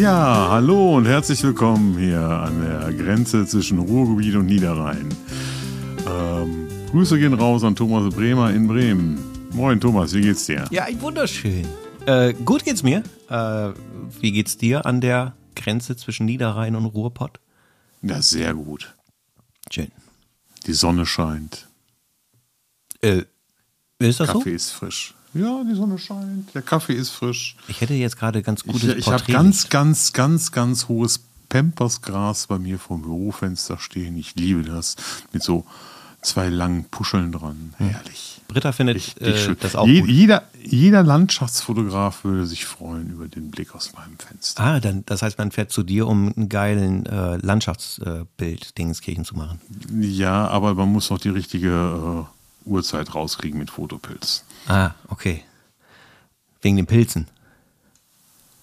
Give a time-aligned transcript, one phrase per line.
[0.00, 5.14] Ja, hallo und herzlich willkommen hier an der Grenze zwischen Ruhrgebiet und Niederrhein.
[6.08, 9.18] Ähm, Grüße gehen raus an Thomas Bremer in Bremen.
[9.52, 10.64] Moin Thomas, wie geht's dir?
[10.70, 11.66] Ja, wunderschön.
[12.06, 13.02] Äh, gut geht's mir.
[13.28, 13.74] Äh,
[14.22, 17.38] wie geht's dir an der Grenze zwischen Niederrhein und Ruhrpott?
[18.00, 18.94] Ja, sehr gut.
[19.70, 19.92] Schön.
[20.66, 21.68] Die Sonne scheint.
[23.02, 23.24] Äh,
[23.98, 24.56] ist das Kaffee so?
[24.56, 25.14] ist frisch.
[25.34, 26.52] Ja, die Sonne scheint.
[26.54, 27.56] Der Kaffee ist frisch.
[27.68, 29.32] Ich hätte jetzt gerade ganz Ich, gutes ich habe Porträt.
[29.32, 34.16] ganz, ganz, ganz, ganz hohes Pampersgras bei mir vom Bürofenster stehen.
[34.16, 34.96] Ich liebe das.
[35.32, 35.64] Mit so
[36.22, 37.74] zwei langen Puscheln dran.
[37.78, 38.40] Herrlich.
[38.48, 39.56] Britta findet Richtig äh, schön.
[39.60, 40.10] das auch Je, gut.
[40.10, 44.60] jeder, jeder Landschaftsfotograf würde sich freuen über den Blick aus meinem Fenster.
[44.62, 49.36] Ah, dann, das heißt, man fährt zu dir, um einen geilen äh, Landschaftsbild Dingenskirchen zu
[49.36, 49.60] machen.
[50.00, 52.26] Ja, aber man muss noch die richtige
[52.66, 54.44] äh, Uhrzeit rauskriegen mit Fotopilz.
[54.68, 55.42] Ah, okay.
[56.62, 57.26] Wegen den Pilzen.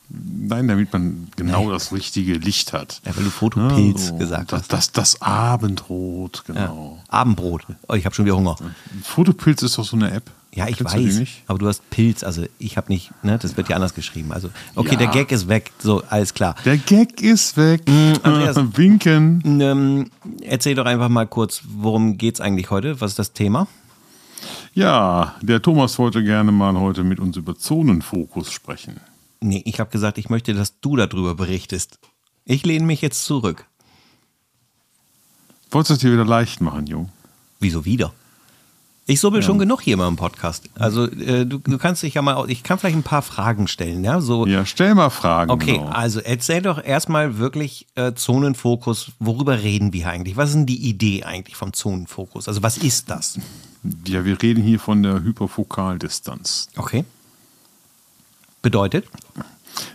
[0.09, 3.01] Nein, damit man genau das richtige Licht hat.
[3.05, 4.15] Ja, weil du Fotopilz Ja, so.
[4.17, 4.71] gesagt das, hast.
[4.71, 6.53] Das, das Abendrot, Ja.
[6.53, 7.03] genau.
[7.09, 7.65] Abendbrot.
[7.89, 8.55] Oh, ich habe schon wieder Hunger.
[9.03, 10.31] Fotopilz ist doch so eine App.
[10.55, 11.15] Ja, ich Kennst du weiß.
[11.17, 11.43] nicht?
[11.47, 14.31] Aber du hast Pilz, also ich habe nicht, ne, das wird ja anders geschrieben.
[14.31, 14.97] Also, okay, Ja.
[14.97, 15.71] der Gag ist weg.
[15.77, 16.55] So, alles klar.
[16.63, 17.81] Der Gag ist weg.
[18.23, 18.55] Andreas.
[18.77, 19.59] Winken.
[19.61, 20.09] Ähm,
[20.41, 23.01] erzähl doch einfach mal kurz, worum geht's eigentlich heute?
[23.01, 23.67] Was ist das Thema?
[24.73, 28.99] Ja, der Thomas wollte gerne mal heute mit uns über Zonenfokus sprechen.
[29.41, 31.99] Nee, ich habe gesagt, ich möchte, dass du darüber berichtest.
[32.45, 33.65] Ich lehne mich jetzt zurück.
[35.71, 37.09] Wolltest du es dir wieder leicht machen, Jung?
[37.59, 38.13] Wieso wieder?
[39.09, 40.69] Ich subbel schon genug hier mal im Podcast.
[40.75, 44.03] Also äh, du, du kannst dich ja mal, ich kann vielleicht ein paar Fragen stellen,
[44.03, 44.19] ja?
[44.19, 45.49] So, Ja, stell mal Fragen.
[45.49, 45.87] okay, genau.
[45.87, 49.11] also erzähl doch erstmal wirklich äh, Zonenfokus.
[49.19, 50.35] Worüber reden wir eigentlich?
[50.35, 52.49] Was ist denn die Idee eigentlich vom Zonenfokus?
[52.49, 53.39] Also was ist das?
[54.05, 56.67] Ja, wir reden hier von der Hyperfokaldistanz.
[56.75, 57.05] Okay.
[58.61, 59.05] Bedeutet?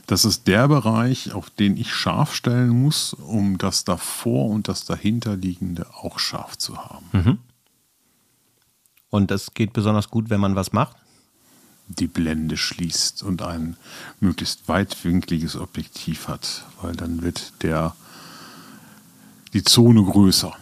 [0.06, 4.86] Das ist der Bereich, auf den ich scharf stellen muss, um das davor und das
[4.86, 7.38] dahinterliegende auch scharf zu haben.
[9.12, 10.96] Und das geht besonders gut, wenn man was macht.
[11.88, 13.76] Die Blende schließt und ein
[14.20, 17.94] möglichst weitwinkliges Objektiv hat, weil dann wird der
[19.52, 20.52] die Zone größer.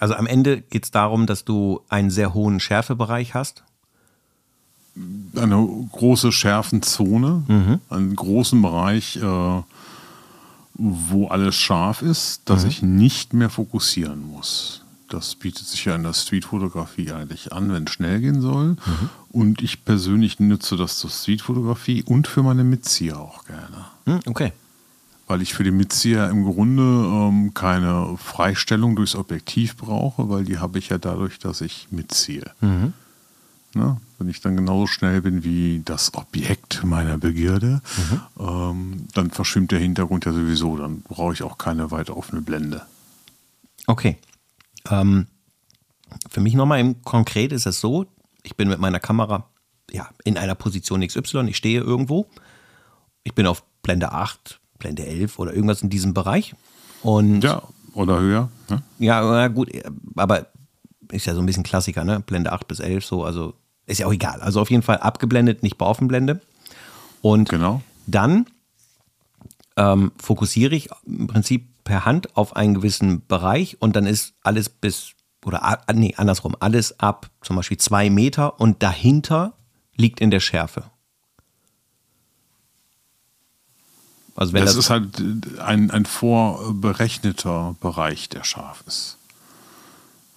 [0.00, 3.62] Also am Ende geht es darum, dass du einen sehr hohen Schärfebereich hast.
[5.36, 7.78] eine große Schärfenzone, Mhm.
[7.88, 9.62] einen großen Bereich, äh,
[10.74, 12.68] wo alles scharf ist, dass Mhm.
[12.70, 14.82] ich nicht mehr fokussieren muss.
[15.08, 18.70] Das bietet sich ja in der Streetfotografie eigentlich an, wenn es schnell gehen soll.
[18.72, 19.10] Mhm.
[19.30, 23.86] Und ich persönlich nutze das zur Streetfotografie und für meine Mitzieher auch gerne.
[24.04, 24.52] Hm, okay.
[25.26, 30.58] Weil ich für die Mitzieher im Grunde ähm, keine Freistellung durchs Objektiv brauche, weil die
[30.58, 32.50] habe ich ja dadurch, dass ich mitziehe.
[33.74, 33.98] Ne?
[34.18, 37.80] Wenn ich dann genauso schnell bin wie das Objekt meiner Begierde,
[38.38, 40.76] ähm, dann verschwimmt der Hintergrund ja sowieso.
[40.76, 42.82] Dann brauche ich auch keine weit offene Blende.
[43.86, 44.18] Okay.
[44.90, 45.26] Ähm,
[46.30, 48.06] für mich nochmal im Konkret ist es so,
[48.42, 49.48] ich bin mit meiner Kamera
[49.90, 52.26] ja, in einer Position XY, ich stehe irgendwo,
[53.24, 56.54] ich bin auf Blende 8, Blende 11 oder irgendwas in diesem Bereich
[57.02, 57.62] und Ja,
[57.94, 58.50] oder höher.
[58.68, 58.82] Ne?
[58.98, 59.70] Ja, na gut,
[60.16, 60.46] aber
[61.10, 62.20] ist ja so ein bisschen Klassiker, ne?
[62.20, 63.54] Blende 8 bis 11, so, also
[63.86, 64.40] ist ja auch egal.
[64.42, 66.40] Also auf jeden Fall abgeblendet, nicht bei Offenblende.
[67.22, 67.80] Und Genau.
[68.06, 68.46] dann
[69.76, 74.68] ähm, fokussiere ich im Prinzip per Hand auf einen gewissen Bereich und dann ist alles
[74.68, 75.12] bis,
[75.44, 79.54] oder nee, andersrum, alles ab zum Beispiel zwei Meter und dahinter
[79.96, 80.84] liegt in der Schärfe.
[84.36, 89.16] Also wenn das, das, ist halt äh, ein, ein vorberechneter Bereich, der scharf ist.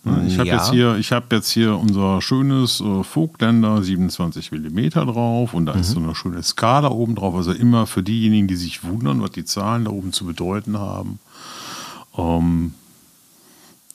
[0.04, 0.56] Ne, Ich habe Ja.
[0.56, 5.74] jetzt, hier- ich hab jetzt hier unser schönes äh, Vogtländer 27 mm drauf und da
[5.74, 7.36] ist so eine schöne Skala oben drauf.
[7.36, 11.20] Also immer für diejenigen, die sich wundern, was die Zahlen da oben zu bedeuten haben.
[12.22, 12.74] Ähm,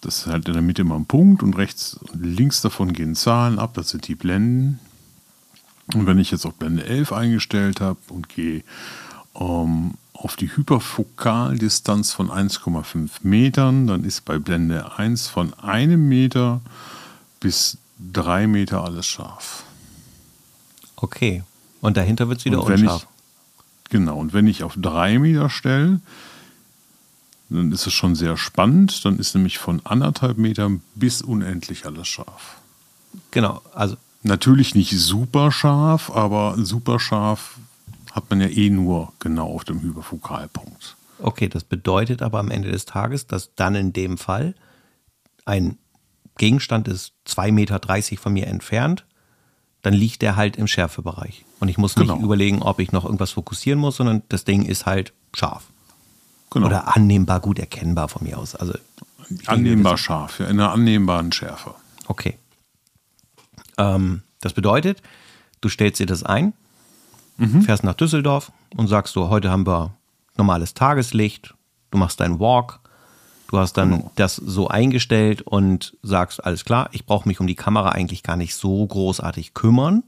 [0.01, 3.15] das ist halt in der Mitte immer ein Punkt und rechts und links davon gehen
[3.15, 3.75] Zahlen ab.
[3.75, 4.79] Das sind die Blenden.
[5.95, 8.63] Und wenn ich jetzt auf Blende 11 eingestellt habe und gehe
[9.39, 16.61] ähm, auf die Hyperfokaldistanz von 1,5 Metern, dann ist bei Blende 1 von einem Meter
[17.41, 17.79] bis
[18.13, 19.65] drei Meter alles scharf.
[20.97, 21.43] okay.
[21.81, 23.07] Und dahinter wird es wieder unscharf.
[23.85, 26.01] ich, genau, und wenn ich auf drei Meter stelle,
[27.49, 29.05] dann ist es schon sehr spannend.
[29.05, 32.57] Dann ist nämlich von anderthalb Metern bis unendlich alles scharf.
[33.31, 33.97] Genau, also
[34.27, 37.59] Natürlich nicht super scharf, aber super scharf
[38.11, 40.97] hat man ja eh nur genau auf dem Hyperfokalpunkt.
[41.21, 44.55] Okay, das bedeutet aber am Ende des Tages, dass dann in dem Fall
[45.45, 45.79] ein
[46.39, 47.81] Gegenstand ist 2,30 Meter
[48.21, 49.05] von mir entfernt,
[49.83, 51.45] dann liegt der halt im Schärfebereich.
[51.61, 52.21] Und ich muss nicht Genau.
[52.21, 55.69] überlegen, ob ich noch irgendwas fokussieren muss, sondern das Ding ist halt scharf.
[56.57, 56.67] Genau.
[56.69, 58.55] Oder annehmbar gut erkennbar von mir aus.
[58.55, 58.73] Also,
[59.47, 61.75] annehmbar scharf, ja, in einer annehmbaren Schärfe.
[62.09, 62.39] okay.
[63.79, 65.03] Ähm, das bedeutet,
[65.61, 66.53] du stellst dir das ein,
[67.63, 69.93] fährst nach Düsseldorf und sagst so, heute haben wir
[70.39, 71.55] normales Tageslicht,
[71.91, 72.81] du machst deinen Walk,
[73.49, 74.11] du hast dann Genau.
[74.15, 78.37] das so eingestellt und sagst, alles klar, ich brauche mich um die Kamera eigentlich gar
[78.37, 80.03] nicht so großartig kümmern,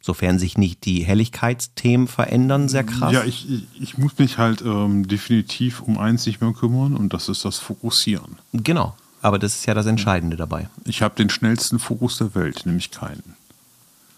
[0.00, 3.12] sofern sich nicht die Helligkeitsthemen verändern, sehr krass.
[3.12, 3.46] Ja, ich,
[3.78, 7.58] ich, muss mich halt ähm, definitiv um eins nicht mehr kümmern und das ist das
[7.58, 8.38] Fokussieren.
[8.52, 10.68] Genau, aber das ist ja das Entscheidende dabei.
[10.84, 13.36] Ich habe den schnellsten Fokus der Welt, nämlich keinen.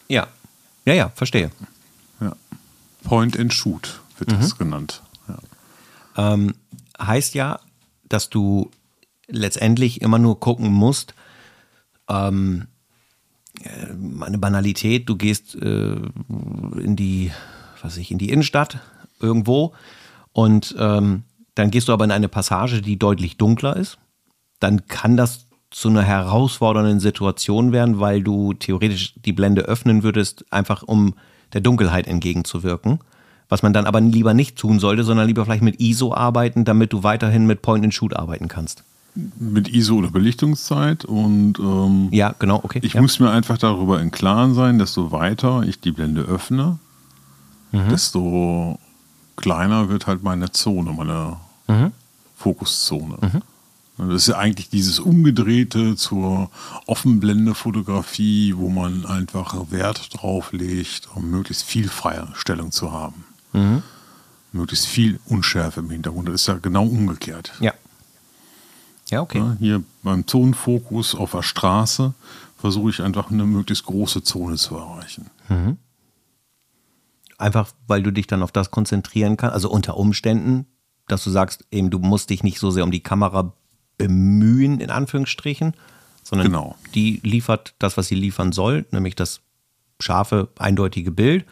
[0.09, 0.29] Ja,
[0.85, 1.51] ja, ja, verstehe.
[2.21, 2.37] Ja.
[3.03, 5.03] Point and Shoot wird das genannt.
[5.29, 6.33] Ja.
[6.33, 6.55] ähm,
[7.01, 7.61] heißt ja,
[8.09, 8.71] dass du
[9.27, 11.15] letztendlich immer nur gucken musst,
[12.09, 12.72] ähm, äh,
[14.21, 15.97] eine Banalität, du gehst äh,
[16.79, 17.31] in die,
[17.83, 18.81] was ich, in die Innenstadt
[19.21, 19.73] irgendwo
[20.33, 21.25] und ähm,
[21.55, 23.99] dann gehst du aber in eine Passage, die deutlich dunkler ist,
[24.61, 30.45] dann kann das zu einer herausfordernden Situation werden, weil du theoretisch die Blende öffnen würdest,
[30.51, 31.15] einfach um
[31.53, 33.01] der Dunkelheit entgegenzuwirken.
[33.49, 36.93] Was man dann aber lieber nicht tun sollte, sondern lieber vielleicht mit ISO arbeiten, damit
[36.93, 38.85] du weiterhin mit Point and Shoot arbeiten kannst.
[39.15, 42.81] Mit ISO oder Belichtungszeit und ähm, Ja, genau, okay.
[42.83, 43.03] ich ja.
[43.03, 46.79] muss mir einfach darüber im Klaren sein, desto weiter ich die Blende öffne,
[47.73, 47.89] Mhm.
[47.91, 48.79] desto
[49.37, 51.37] kleiner wird halt meine Zone, meine
[51.69, 51.93] Mhm.
[52.37, 53.17] Fokuszone.
[53.99, 56.51] Und Das ist ja eigentlich dieses Umgedrehte zur
[56.87, 63.25] Offenblende-Fotografie, wo man einfach Wert drauf legt, um möglichst viel freie Stellung zu haben.
[63.53, 63.83] Mhm.
[64.53, 66.29] Möglichst viel Unschärfe im Hintergrund.
[66.29, 67.53] Das ist ja genau umgekehrt.
[67.61, 67.73] Ja.
[69.13, 69.39] Ja, okay.
[69.39, 72.15] Ja, hier beim Zonenfokus auf der Straße
[72.59, 75.31] versuche ich einfach eine möglichst große Zone zu erreichen.
[77.39, 80.67] Einfach, weil du dich dann auf das konzentrieren kannst, also unter Umständen,
[81.09, 83.53] dass du sagst, eben, du musst dich nicht so sehr um die Kamera
[83.99, 85.75] bemühen, in Anführungsstrichen,
[86.23, 86.77] sondern Genau.
[86.95, 89.41] die liefert das, was sie liefern soll, nämlich das
[90.01, 91.45] scharfe, eindeutige Bild.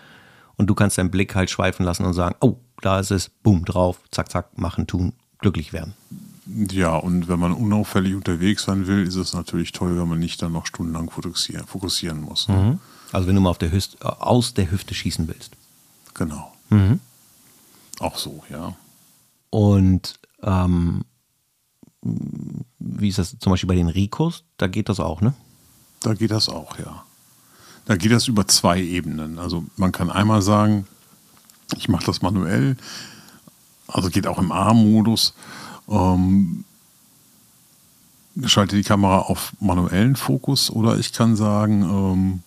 [0.56, 3.64] Und du kannst deinen Blick halt schweifen lassen und sagen, oh, da ist es, boom,
[3.64, 5.94] drauf, zack, zack, machen, tun, glücklich werden.
[6.46, 10.40] Ja, und wenn man unauffällig unterwegs sein will, ist es natürlich toll, wenn man nicht
[10.42, 12.48] dann noch stundenlang fokussieren, fokussieren muss.
[12.48, 12.78] ne?
[13.12, 15.52] Also wenn du mal der Hüst, äh, aus der Hüfte schießen willst.
[16.14, 16.52] Genau.
[17.98, 18.74] Auch so, ja.
[19.50, 21.04] Und ähm,
[22.02, 24.44] wie ist das zum Beispiel bei den Ricos?
[24.56, 25.34] Da geht das auch, ne?
[26.00, 27.04] Da geht das auch, ja.
[27.84, 29.38] Da geht das über zwei Ebenen.
[29.38, 30.86] Also man kann einmal sagen,
[31.76, 32.76] ich mache das manuell,
[33.88, 35.34] also geht auch im A-Modus,
[35.90, 36.64] ähm,
[38.44, 42.42] schalte die Kamera auf manuellen Fokus oder ich kann sagen, ähm,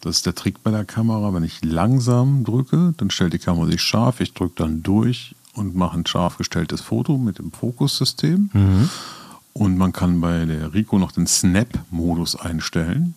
[0.00, 3.66] das ist der Trick bei der Kamera, wenn ich langsam drücke, dann stellt die Kamera
[3.66, 8.50] sich scharf, ich drücke dann durch und mache ein scharf gestelltes Foto mit dem Fokussystem.
[9.54, 13.14] Und man kann bei der Rico noch den Snap-Modus einstellen.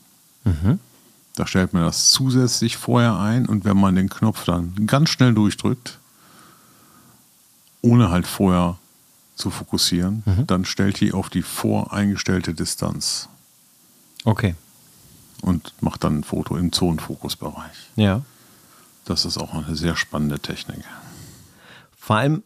[1.35, 5.33] Da stellt man das zusätzlich vorher ein und wenn man den Knopf dann ganz schnell
[5.33, 5.99] durchdrückt,
[7.81, 8.77] ohne halt vorher
[9.37, 13.29] zu fokussieren, dann stellt die auf die voreingestellte Distanz
[14.25, 14.55] Okay.
[15.41, 17.89] und macht dann ein Foto im Zonenfokusbereich.
[17.95, 18.23] Ja.
[19.05, 20.83] Das ist auch eine sehr spannende Technik.
[21.95, 22.43] Vor allem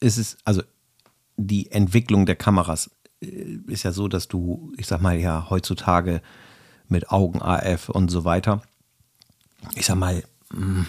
[0.00, 0.62] ist es, also
[1.36, 2.90] die Entwicklung der Kameras
[3.22, 3.26] äh,
[3.68, 6.20] ist ja so, dass du, ich sag mal ja, heutzutage
[6.88, 8.62] mit Augen AF und so weiter,
[9.74, 10.84] ich sag mal, mh,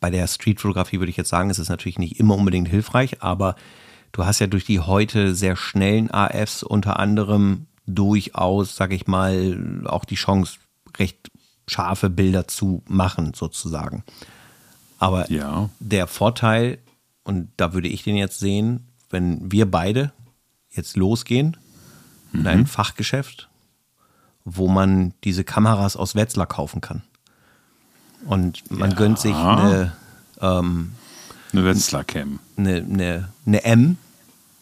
[0.00, 3.56] bei der Streetfotografie würde ich jetzt sagen, ist es natürlich nicht immer unbedingt hilfreich, aber
[4.16, 9.84] du hast ja durch die heute sehr schnellen AFs unter anderem durchaus, sag ich mal,
[9.86, 10.58] auch die Chance,
[10.98, 11.30] recht
[11.68, 14.02] scharfe Bilder zu machen, sozusagen.
[14.98, 15.68] Aber Ja.
[15.80, 16.78] der Vorteil,
[17.24, 20.12] und da würde ich den jetzt sehen, wenn wir beide
[20.70, 21.56] jetzt losgehen
[22.32, 23.48] in ein Fachgeschäft,
[24.44, 27.02] wo man diese Kameras aus Wetzlar kaufen kann.
[28.26, 28.96] Und man Ja.
[28.96, 29.92] gönnt sich eine,
[30.40, 30.92] ähm,
[31.52, 32.38] Eine Wetzlar-Cam.
[32.56, 33.98] eine, eine, eine M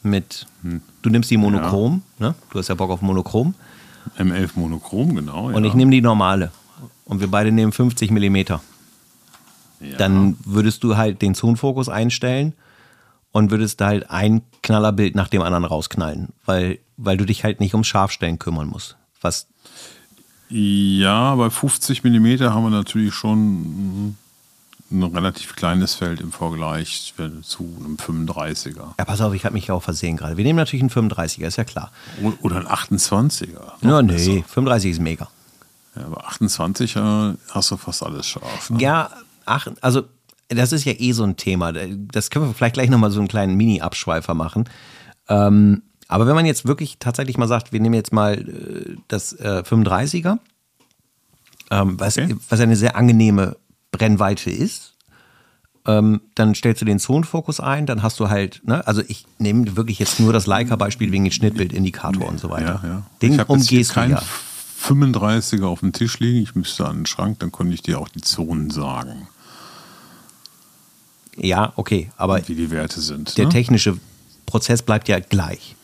[0.04, 0.46] mit,
[1.02, 2.34] du nimmst die Monochrom, ne?
[2.50, 3.54] du hast ja Bock auf Monochrom,
[4.18, 5.46] M11 Monochrom, genau.
[5.46, 5.68] und ja.
[5.68, 6.50] ich nehme die normale.
[7.06, 8.62] Und wir beide nehmen 50 Millimeter.
[9.80, 9.96] ja.
[9.96, 12.54] dann würdest du halt den Zonenfokus einstellen
[13.32, 17.60] und würdest da halt ein Knallerbild nach dem anderen rausknallen, weil, weil du dich halt
[17.60, 18.96] nicht ums Scharfstellen kümmern musst.
[19.20, 19.48] Was,
[20.48, 24.16] Ja, bei 50 mm haben wir natürlich schon mm,
[24.94, 28.94] ein relativ kleines Feld im Vergleich zu einem 35er.
[28.98, 30.36] ja, pass auf, ich habe mich ja auch versehen gerade.
[30.36, 31.92] Wir nehmen natürlich einen 35er, ist ja klar.
[32.40, 33.48] Oder ein 28er.
[33.82, 34.42] Ja, nee, besser.
[34.48, 35.28] 35 ist mega.
[35.96, 37.00] Ja, aber 28 äh,
[37.50, 38.70] hast du fast alles scharf.
[38.70, 38.80] Ne?
[38.80, 39.10] Ja,
[39.44, 40.04] ach, also
[40.48, 41.72] das ist ja eh so ein Thema.
[41.72, 44.68] Das können wir vielleicht gleich nochmal so einen kleinen Mini-Abschweifer machen.
[45.28, 49.32] Ähm, aber wenn man jetzt wirklich tatsächlich mal sagt, wir nehmen jetzt mal äh, das
[49.34, 50.38] äh, 35er,
[51.70, 52.36] ähm, was, okay.
[52.48, 53.56] was eine sehr angenehme
[53.96, 54.94] Brennweite ist,
[55.86, 59.76] ähm, dann stellst du den Zonenfokus ein, dann hast du halt, ne, also ich nehme
[59.76, 62.80] wirklich jetzt nur das Leica-Beispiel wegen Schnittbildindikator und so weiter.
[62.82, 63.02] Ja, ja.
[63.20, 64.22] Den ich umgehst kein du ja.
[64.82, 68.08] 35er auf dem Tisch liegen, ich müsste an den Schrank, dann konnte ich dir auch
[68.08, 69.28] die Zonen sagen.
[71.36, 73.36] Ja, okay, aber wie die Werte sind.
[73.36, 73.52] Der ne?
[73.52, 73.98] technische
[74.46, 75.76] Prozess bleibt ja gleich.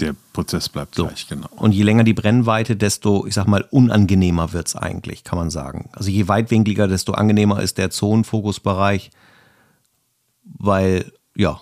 [0.00, 1.06] Der Prozess bleibt so.
[1.06, 1.48] gleich, genau.
[1.56, 5.50] Und je länger die Brennweite, desto, ich sag mal, unangenehmer wird es eigentlich, kann man
[5.50, 5.90] sagen.
[5.92, 9.10] Also je weitwinkliger, desto angenehmer ist der Zonenfokusbereich,
[10.44, 11.60] weil, ja,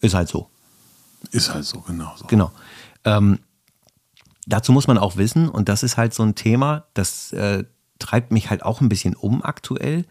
[0.00, 0.48] ist halt so.
[1.30, 2.26] Ist halt so, genau so.
[2.26, 2.50] Genau.
[3.04, 3.38] Ähm,
[4.46, 7.64] dazu muss man auch wissen, und das ist halt so ein Thema, das äh,
[8.00, 10.04] treibt mich halt auch ein bisschen um aktuell.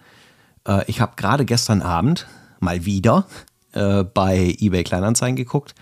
[0.66, 2.28] Äh, ich habe gerade gestern Abend
[2.62, 3.28] mal wieder
[3.74, 5.76] äh, bei eBay Kleinanzeigen geguckt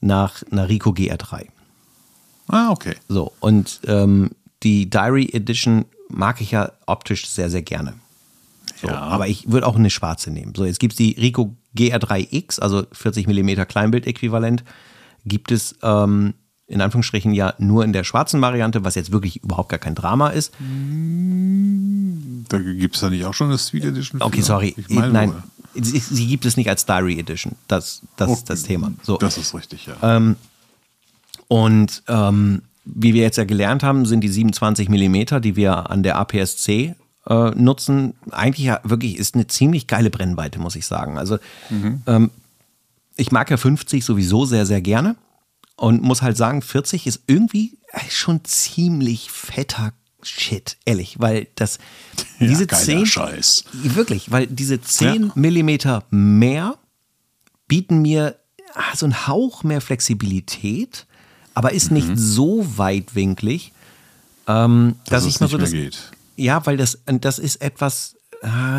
[0.00, 1.46] nach einer Rico GR3.
[2.48, 2.96] Ah, okay.
[3.08, 4.30] So, und ähm,
[4.62, 7.94] die Diary Edition mag ich ja optisch sehr, sehr gerne.
[8.80, 8.98] So, ja.
[8.98, 10.54] Aber ich würde auch eine schwarze nehmen.
[10.56, 14.64] So, jetzt gibt es die Rico GR3X, also 40 mm Kleinbild-Äquivalent,
[15.24, 16.34] gibt es ähm,
[16.66, 20.28] in Anführungsstrichen ja nur in der schwarzen Variante, was jetzt wirklich überhaupt gar kein Drama
[20.28, 20.54] ist.
[22.48, 24.22] Da gibt es da nicht auch schon eine Sweet Edition?
[24.22, 24.74] Okay, sorry.
[24.88, 25.34] Nein,
[25.82, 27.54] sie, sie, gibt es nicht als Diary Edition.
[27.68, 28.38] Das, das okay.
[28.38, 28.92] ist das Thema.
[29.02, 29.16] So.
[29.16, 30.16] Das ist richtig, ja.
[30.16, 30.36] Ähm,
[31.48, 36.02] und ähm, wie wir jetzt ja gelernt haben, sind die 27 mm, die wir an
[36.02, 36.94] der APS-C
[37.26, 41.18] äh, nutzen, eigentlich ja wirklich ist eine ziemlich geile Brennweite, muss ich sagen.
[41.18, 42.02] Also mhm.
[42.06, 42.30] ähm,
[43.16, 45.16] ich mag ja 50 sowieso sehr, sehr gerne.
[45.76, 47.78] Und muss halt sagen, 40 ist irgendwie
[48.10, 51.78] schon ziemlich fetter Shit, ehrlich, weil das
[52.38, 53.64] diese ja, 10 Scheiß.
[53.72, 55.32] wirklich, weil diese 10 ja.
[55.34, 56.78] Millimeter mehr
[57.68, 58.36] bieten mir
[58.74, 61.06] ah, so einen Hauch mehr Flexibilität,
[61.54, 61.96] aber ist mhm.
[61.96, 63.72] nicht so weitwinklig,
[64.46, 65.98] ähm, dass, dass ich mal so das geht.
[66.36, 68.16] ja, weil das das ist etwas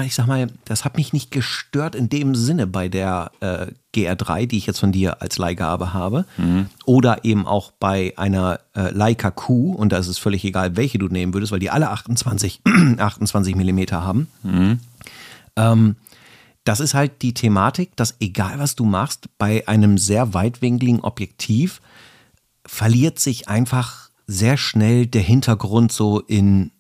[0.06, 4.48] ich sag mal, das hat mich nicht gestört in dem Sinne bei der äh, GR3,
[4.48, 6.26] die ich jetzt von dir als Leihgabe habe.
[6.38, 6.68] Mhm.
[6.86, 10.98] Oder eben auch bei einer äh, Leica Q, und da ist es völlig egal, welche
[10.98, 12.62] du nehmen würdest, weil die alle 28,
[12.98, 14.28] 28 Millimeter haben.
[14.42, 14.80] Mhm.
[15.56, 15.96] Ähm,
[16.64, 21.82] das ist halt die Thematik, dass egal was du machst, bei einem sehr weitwinkligen Objektiv
[22.66, 26.72] verliert sich einfach sehr schnell der Hintergrund so in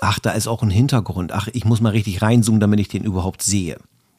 [0.00, 3.04] ach, da ist auch ein Hintergrund, ach, ich muss mal richtig reinzoomen, damit ich den
[3.04, 3.78] überhaupt sehe.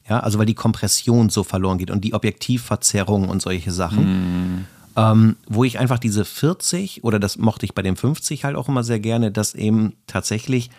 [0.09, 4.55] Ja, also weil die Kompression so verloren geht und die Objektivverzerrung und solche Sachen.
[4.55, 4.67] Mm.
[4.95, 8.67] Ähm, wo ich einfach diese 40 oder das mochte ich bei dem 50 halt auch
[8.67, 10.71] immer sehr gerne, dass eben tatsächlich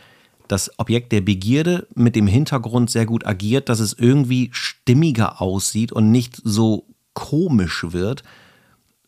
[0.48, 5.92] das Objekt der Begierde mit dem Hintergrund sehr gut agiert, dass es irgendwie stimmiger aussieht
[5.92, 8.24] und nicht so komisch wird,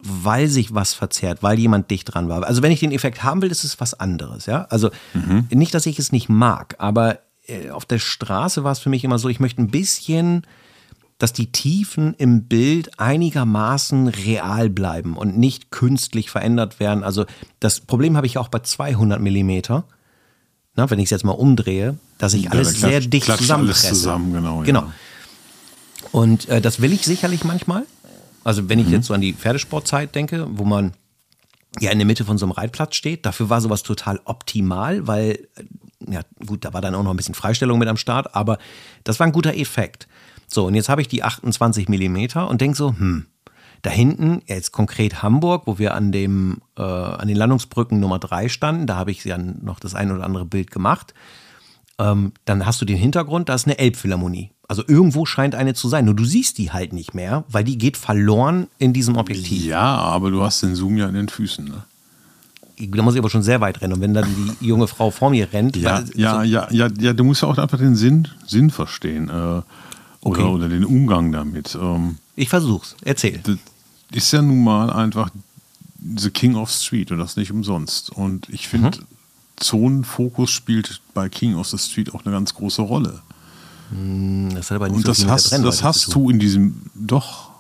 [0.03, 2.45] weil sich was verzerrt, weil jemand dicht dran war.
[2.45, 4.65] Also wenn ich den Effekt haben will, ist es was anderes, ja.
[4.65, 5.47] Also mhm.
[5.51, 9.05] nicht, dass ich es nicht mag, aber äh, auf der Straße war es für mich
[9.05, 10.47] immer so, ich möchte ein bisschen,
[11.19, 17.05] dass die Tiefen im Bild einigermaßen real bleiben und nicht künstlich verändert werden.
[17.05, 17.27] Also
[17.61, 19.85] das Problem habe ich auch bei 200 Millimeter.
[20.75, 23.89] Na, wenn ich es jetzt mal umdrehe, dass ich alles ja, klatscht, sehr dicht zusammenpresse.
[23.89, 24.63] Alles zusammen, genau.
[24.63, 24.81] Genau.
[24.81, 24.93] Ja.
[26.11, 27.85] Und äh, das will ich sicherlich manchmal.
[28.45, 28.93] Also wenn ich mhm.
[28.93, 30.93] jetzt so an die Pferdesportzeit denke, wo man
[31.81, 35.49] ja in der Mitte von so einem Reitplatz steht, dafür war sowas total optimal, weil,
[36.07, 38.59] ja gut, da war dann auch noch ein bisschen Freistellung mit am Start, aber
[39.05, 40.09] das war ein guter Effekt.
[40.47, 43.27] So, und jetzt habe ich die 28 Millimeter und denke so, hm,
[43.83, 48.49] da hinten, jetzt konkret Hamburg, wo wir an, dem, äh, an den Landungsbrücken Nummer 3
[48.49, 51.15] standen, da habe ich ja noch das ein oder andere Bild gemacht.
[51.99, 54.52] Ähm, dann hast du den Hintergrund, da ist eine Elbphilharmonie.
[54.69, 56.05] Also irgendwo scheint eine zu sein.
[56.05, 59.65] Nur du siehst die halt nicht mehr, weil die geht verloren in diesem Objektiv.
[59.65, 61.65] Ja, aber du hast den Zoom ja in den Füßen.
[61.65, 61.83] Ne?
[62.79, 63.95] Da muss ich aber schon sehr weit rennen.
[63.95, 64.27] Und wenn dann
[64.61, 65.77] die junge Frau vor mir rennt.
[65.77, 69.29] Ja, ja, ja, ja, ja, du musst ja auch einfach den Sinn, Sinn verstehen.
[69.29, 69.65] Äh, oder,
[70.23, 70.43] okay.
[70.43, 71.77] oder den Umgang damit.
[71.81, 72.97] Ähm, ich versuch's.
[73.03, 73.41] Erzähl.
[73.45, 73.57] Das
[74.13, 75.31] ist ja nun mal einfach
[76.17, 78.11] The King of Street und das nicht umsonst.
[78.11, 79.05] Und ich finde, mhm.
[79.57, 83.21] Zonenfokus spielt bei King of the Street auch eine ganz große Rolle.
[83.93, 87.51] Hm, das hat aber nicht Und so das hast, das hast du in diesem, doch,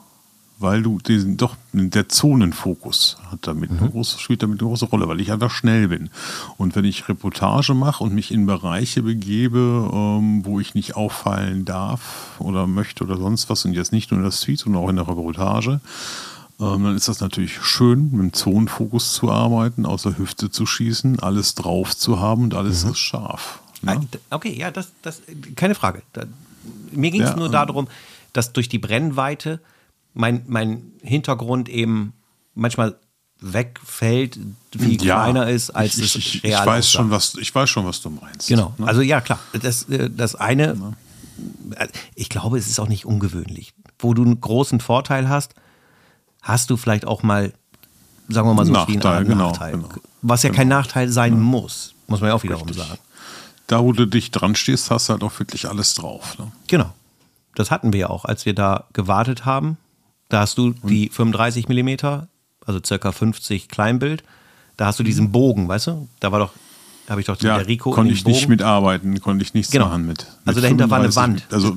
[0.59, 3.79] weil du diesen, doch, der Zonenfokus hat damit mhm.
[3.79, 6.09] eine große, spielt damit eine große Rolle, weil ich einfach schnell bin.
[6.57, 11.65] Und wenn ich Reportage mache und mich in Bereiche begebe, ähm, wo ich nicht auffallen
[11.65, 14.89] darf oder möchte oder sonst was, und jetzt nicht nur in der Suite, sondern auch
[14.89, 15.81] in der Reportage,
[16.61, 20.65] ähm, dann ist das natürlich schön, mit dem Zonenfokus zu arbeiten, aus der Hüfte zu
[20.65, 23.62] schießen, alles drauf zu haben und alles ist scharf.
[23.83, 24.01] Ne?
[24.31, 25.23] Okay, ja, das, das,
[25.57, 26.03] keine Frage.
[26.91, 27.53] Mir ging es Ja, nur ähm.
[27.53, 27.89] darum,
[28.33, 29.61] dass durch die Brennweite
[30.15, 32.12] mein, mein Hintergrund eben
[32.55, 32.97] manchmal
[33.41, 34.39] wegfällt,
[34.77, 36.99] viel kleiner ist, als ich, es ich, ich, real weiß aussah.
[36.99, 38.49] schon, was, ich weiß schon, was du meinst.
[38.49, 38.73] Genau.
[38.79, 38.87] Ne?
[38.87, 39.41] Also ja, klar.
[39.61, 40.95] Das, äh, das eine,
[41.75, 43.75] äh, ich glaube, es ist auch nicht ungewöhnlich.
[43.99, 45.55] Wo du einen großen Vorteil hast,
[46.41, 47.53] hast du vielleicht auch mal,
[48.29, 49.73] sagen wir mal so, wie Nachteil, einen genau, Nachteil.
[49.73, 49.89] genau.
[50.23, 52.87] Was ja kein Nachteil sein muss, muss man ja auch wiederum Richtig.
[52.87, 52.99] sagen.
[53.73, 56.38] Da, wo du dich dran stehst, hast du halt auch wirklich alles drauf.
[56.38, 56.52] Ne?
[56.69, 56.93] Genau.
[57.55, 59.76] Das hatten wir ja auch, als wir da gewartet haben.
[60.29, 62.29] Da hast du die 35 Millimeter,
[62.67, 64.23] also circa 50 Kleinbild.
[64.76, 66.09] Da hast du diesen Bogen, weißt du?
[66.21, 66.52] Da war doch,
[67.09, 68.50] habe ich doch Ja, der Rico konnte ich nicht Bogen.
[68.50, 69.87] mitarbeiten, konnte ich nichts Genau.
[69.88, 70.26] machen mit.
[70.45, 71.52] Also mit dahinter war eine 35 Wand.
[71.55, 71.76] Also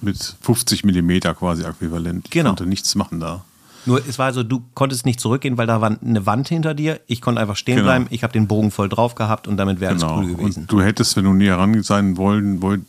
[0.00, 2.26] mit 50 Millimeter quasi äquivalent.
[2.26, 2.50] Ich Genau.
[2.50, 3.44] konnte nichts machen da.
[3.86, 7.00] Nur es war so, du konntest nicht zurückgehen, weil da war eine Wand hinter dir.
[7.06, 7.86] Ich konnte einfach stehen Genau.
[7.86, 8.06] bleiben.
[8.10, 10.16] Ich habe den Bogen voll drauf gehabt und damit wäre Genau.
[10.16, 10.60] alles cool gewesen.
[10.62, 12.82] Und du hättest, wenn du näher ran sein wollen, wollt,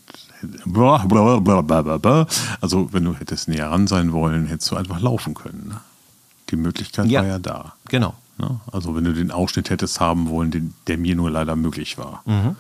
[2.62, 5.68] also wenn du hättest näher ran sein wollen, hättest du einfach laufen können.
[5.70, 5.82] Ne?
[6.50, 7.22] Die Möglichkeit Ja.
[7.22, 7.74] war ja da.
[7.90, 8.14] Genau.
[8.38, 8.60] Ne?
[8.72, 12.22] Also wenn du den Ausschnitt hättest haben wollen, den, der mir nur leider möglich war.
[12.26, 12.56] Mhm.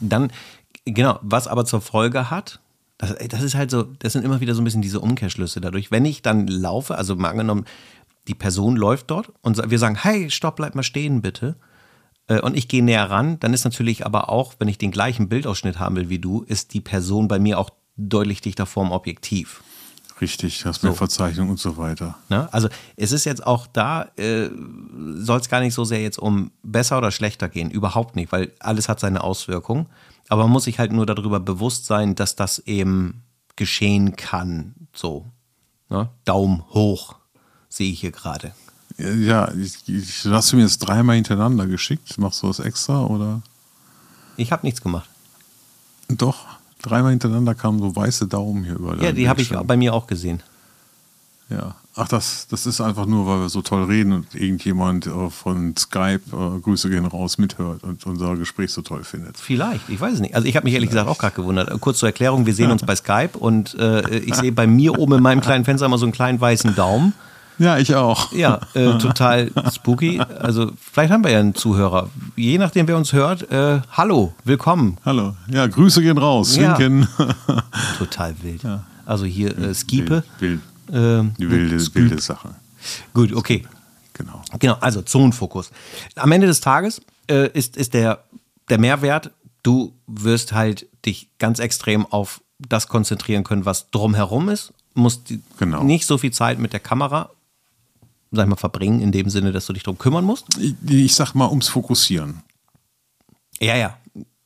[0.00, 0.30] Dann,
[0.84, 2.60] genau, was aber zur Folge hat,
[2.98, 5.90] das, das ist halt so, das sind immer wieder so ein bisschen diese Umkehrschlüsse dadurch.
[5.90, 7.64] Wenn ich dann laufe, also mal angenommen,
[8.26, 11.56] die Person läuft dort und wir sagen, hey, stopp, bleib mal stehen, bitte.
[12.26, 15.28] Äh, Und ich gehe näher ran, dann ist natürlich aber auch, wenn ich den gleichen
[15.28, 19.62] Bildausschnitt haben will wie du, ist die Person bei mir auch deutlich dichter vorm Objektiv.
[20.20, 22.16] Richtig, hast mehr Verzeichnung und so weiter.
[22.28, 22.52] Ne?
[22.52, 24.48] Also es ist jetzt auch da, äh,
[25.14, 28.50] soll es gar nicht so sehr jetzt um besser oder schlechter gehen, überhaupt nicht, weil
[28.58, 29.86] alles hat seine Auswirkungen.
[30.28, 33.22] Aber man muss sich halt nur darüber bewusst sein, dass das eben
[33.56, 34.74] geschehen kann.
[34.94, 35.26] So,
[35.88, 36.08] ne?
[36.24, 37.16] Daumen hoch
[37.68, 38.52] sehe ich hier gerade.
[38.98, 42.18] Ja, ich, ich, hast du mir jetzt dreimal hintereinander geschickt?
[42.18, 43.42] Machst du das extra oder?
[44.36, 45.08] Ich habe nichts gemacht.
[46.08, 46.46] Doch,
[46.82, 49.00] dreimal hintereinander kamen so weiße Daumen hier über.
[49.02, 50.42] Ja, die habe ich bei mir auch gesehen.
[51.48, 51.76] Ja.
[52.00, 55.76] Ach, das, das ist einfach nur, weil wir so toll reden und irgendjemand äh, von
[55.76, 59.36] Skype, äh, Grüße gehen raus, mithört und unser Gespräch so toll findet.
[59.36, 60.36] Vielleicht, ich weiß es nicht.
[60.36, 61.68] Also ich habe mich ehrlich gesagt auch gerade gewundert.
[61.80, 65.14] Kurz zur Erklärung, wir sehen uns bei Skype und äh, ich sehe bei mir oben
[65.14, 67.14] in meinem kleinen Fenster immer so einen kleinen weißen Daumen.
[67.58, 68.30] Ja, ich auch.
[68.30, 70.20] Ja, äh, total spooky.
[70.20, 72.10] Also vielleicht haben wir ja einen Zuhörer.
[72.36, 74.98] Je nachdem, wer uns hört, äh, hallo, willkommen.
[75.04, 75.34] Hallo.
[75.50, 76.54] Ja, Grüße gehen raus.
[76.54, 76.78] Ja.
[76.78, 77.08] Winken.
[77.98, 78.60] Total wild.
[79.04, 80.22] Also hier äh, Skiepe.
[80.38, 80.60] Wild,
[80.92, 82.54] Ähm, die wilde, wilde Sache.
[83.14, 83.66] Gut, okay.
[84.14, 84.42] Genau.
[84.58, 85.70] Genau, also Zonenfokus.
[86.16, 88.24] Am Ende des Tages äh, ist, ist der,
[88.68, 89.30] der Mehrwert,
[89.62, 94.72] du wirst halt dich ganz extrem auf das konzentrieren können, was drumherum ist.
[94.94, 95.84] Musst Genau.
[95.84, 97.30] nicht so viel Zeit mit der Kamera,
[98.32, 100.46] sag ich mal, verbringen, in dem Sinne, dass du dich drum kümmern musst.
[100.58, 102.42] Ich, ich sag mal, ums Fokussieren.
[103.60, 103.96] Ja, ja.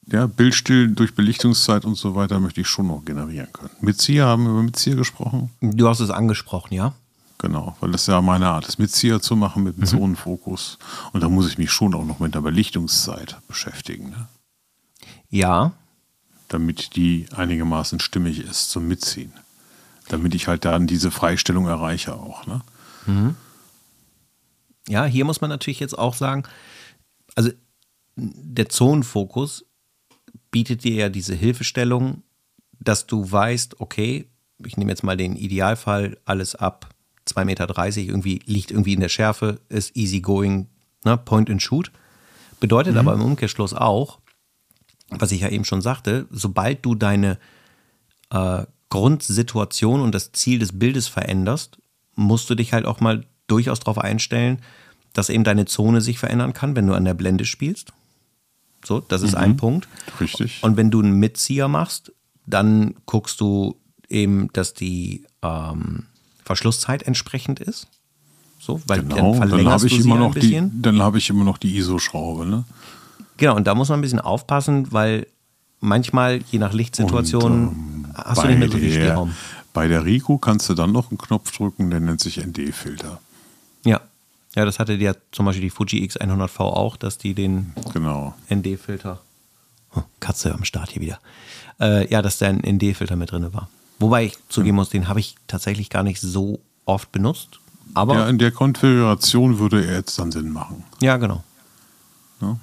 [0.06, 3.70] Ja, Bildstill durch Belichtungszeit und so weiter möchte ich schon noch generieren können.
[3.80, 5.50] Mitzieher haben wir über Mitzieher gesprochen.
[5.60, 6.94] Du hast es angesprochen, ja?
[7.38, 10.78] Genau, weil das ja meine Art ist, Mitzieher zu machen mit einem Zonenfokus.
[11.12, 14.28] Und da muss ich mich schon auch noch mit der Belichtungszeit beschäftigen, ne?
[15.28, 15.72] Ja,
[16.48, 19.32] damit die einigermaßen stimmig ist zum Mitziehen.
[20.08, 22.46] Damit ich halt dann diese Freistellung erreiche auch.
[22.46, 23.34] Ne?
[24.88, 26.42] Ja, hier muss man natürlich jetzt auch sagen,
[27.34, 27.50] also
[28.16, 29.64] der Zonenfokus
[30.52, 32.22] bietet dir ja diese Hilfestellung,
[32.78, 34.28] dass du weißt, okay,
[34.64, 36.94] ich nehme jetzt mal den Idealfall, alles ab
[37.26, 40.68] 2,30 Meter, irgendwie liegt irgendwie in der Schärfe, ist easy going,
[41.04, 41.90] ne, point and shoot.
[42.60, 44.20] Bedeutet aber im Umkehrschluss auch,
[45.10, 47.38] was ich ja eben schon sagte, sobald du deine
[48.30, 51.78] äh, Grundsituation und das Ziel des Bildes veränderst,
[52.14, 54.60] musst du dich halt auch mal durchaus darauf einstellen,
[55.12, 57.92] dass eben deine Zone sich verändern kann, wenn du an der Blende spielst.
[58.84, 59.88] So, das ist ein Punkt.
[60.20, 60.58] Richtig.
[60.62, 62.12] Und wenn du einen Mitzieher machst,
[62.46, 63.76] dann guckst du
[64.08, 66.04] eben, dass die ähm,
[66.44, 67.86] Verschlusszeit entsprechend ist.
[68.58, 71.18] So, weil genau, dann dann verlängerst habe ich du immer ein noch die, dann habe
[71.18, 72.46] ich immer noch die ISO-Schraube.
[72.46, 72.64] Ne?
[73.36, 75.26] Genau, und da muss man ein bisschen aufpassen, weil
[75.80, 79.34] manchmal, je nach Lichtsituation, Und, ähm, hast du nicht mehr so viel Spielraum.
[79.72, 83.20] Bei der Rico kannst du dann noch einen Knopf drücken, der nennt sich ND-Filter.
[84.54, 84.62] Ja.
[84.62, 88.34] Ja, das hatte ja zum Beispiel die Fuji X100V auch, dass die den Genau.
[88.50, 89.20] ND-Filter.
[89.94, 91.18] Oh, Katze am Start hier wieder.
[91.80, 93.68] Äh, ja, dass da ein ND-Filter mit drin war.
[93.98, 97.60] Wobei ich zugeben muss, den habe ich tatsächlich gar nicht so oft benutzt.
[97.94, 100.84] Aber Ja, ja, in der Konfiguration würde er jetzt dann Sinn machen.
[101.00, 101.42] genau.
[102.40, 102.58] Ne?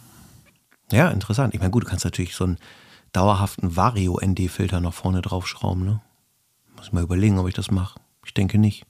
[0.92, 1.54] Ja, interessant.
[1.54, 2.58] Ich meine, gut, du kannst natürlich so einen
[3.14, 6.02] dauerhaften Vario-ND-Filter noch vorne draufschrauben, ne?
[6.76, 8.00] Muss ich mal überlegen, ob ich das mache.
[8.26, 8.86] Ich denke nicht.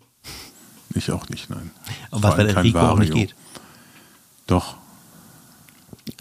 [0.95, 1.71] Ich auch nicht, nein.
[2.12, 3.36] Was bei der Rico auch nicht geht.
[4.47, 4.75] Doch,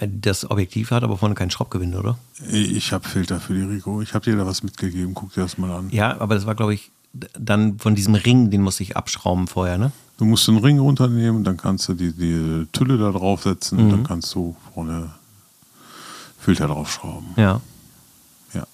[0.01, 2.19] Das Objektiv hat aber vorne keinen Schraubgewinde, oder?
[2.51, 4.03] ich habe Filter für die Rico.
[4.03, 5.15] Ich habe dir da was mitgegeben.
[5.15, 5.89] Guck dir das mal an.
[5.91, 6.91] Ja, aber das war, glaube ich,
[7.39, 9.93] dann von diesem Ring, den musste ich abschrauben vorher, ne?
[10.19, 13.91] Du musst den Ring runternehmen, dann kannst du die, die Tülle da draufsetzen und Mhm.
[13.91, 15.11] dann kannst du vorne
[16.39, 17.29] Filter draufschrauben.
[17.37, 17.61] Ja.
[18.53, 18.67] Ja.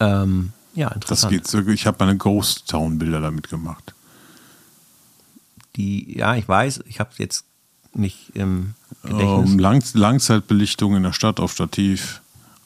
[0.00, 1.32] Ähm, ja, Das interessant.
[1.32, 1.58] geht so.
[1.68, 3.94] Ich habe meine Ghost Town Bilder damit gemacht.
[5.76, 7.44] Die, ja, ich weiß, ich habe jetzt
[7.94, 9.50] nicht im Gedächtnis.
[9.52, 12.20] Ähm, Lang Langzeitbelichtung in der Stadt auf Stativ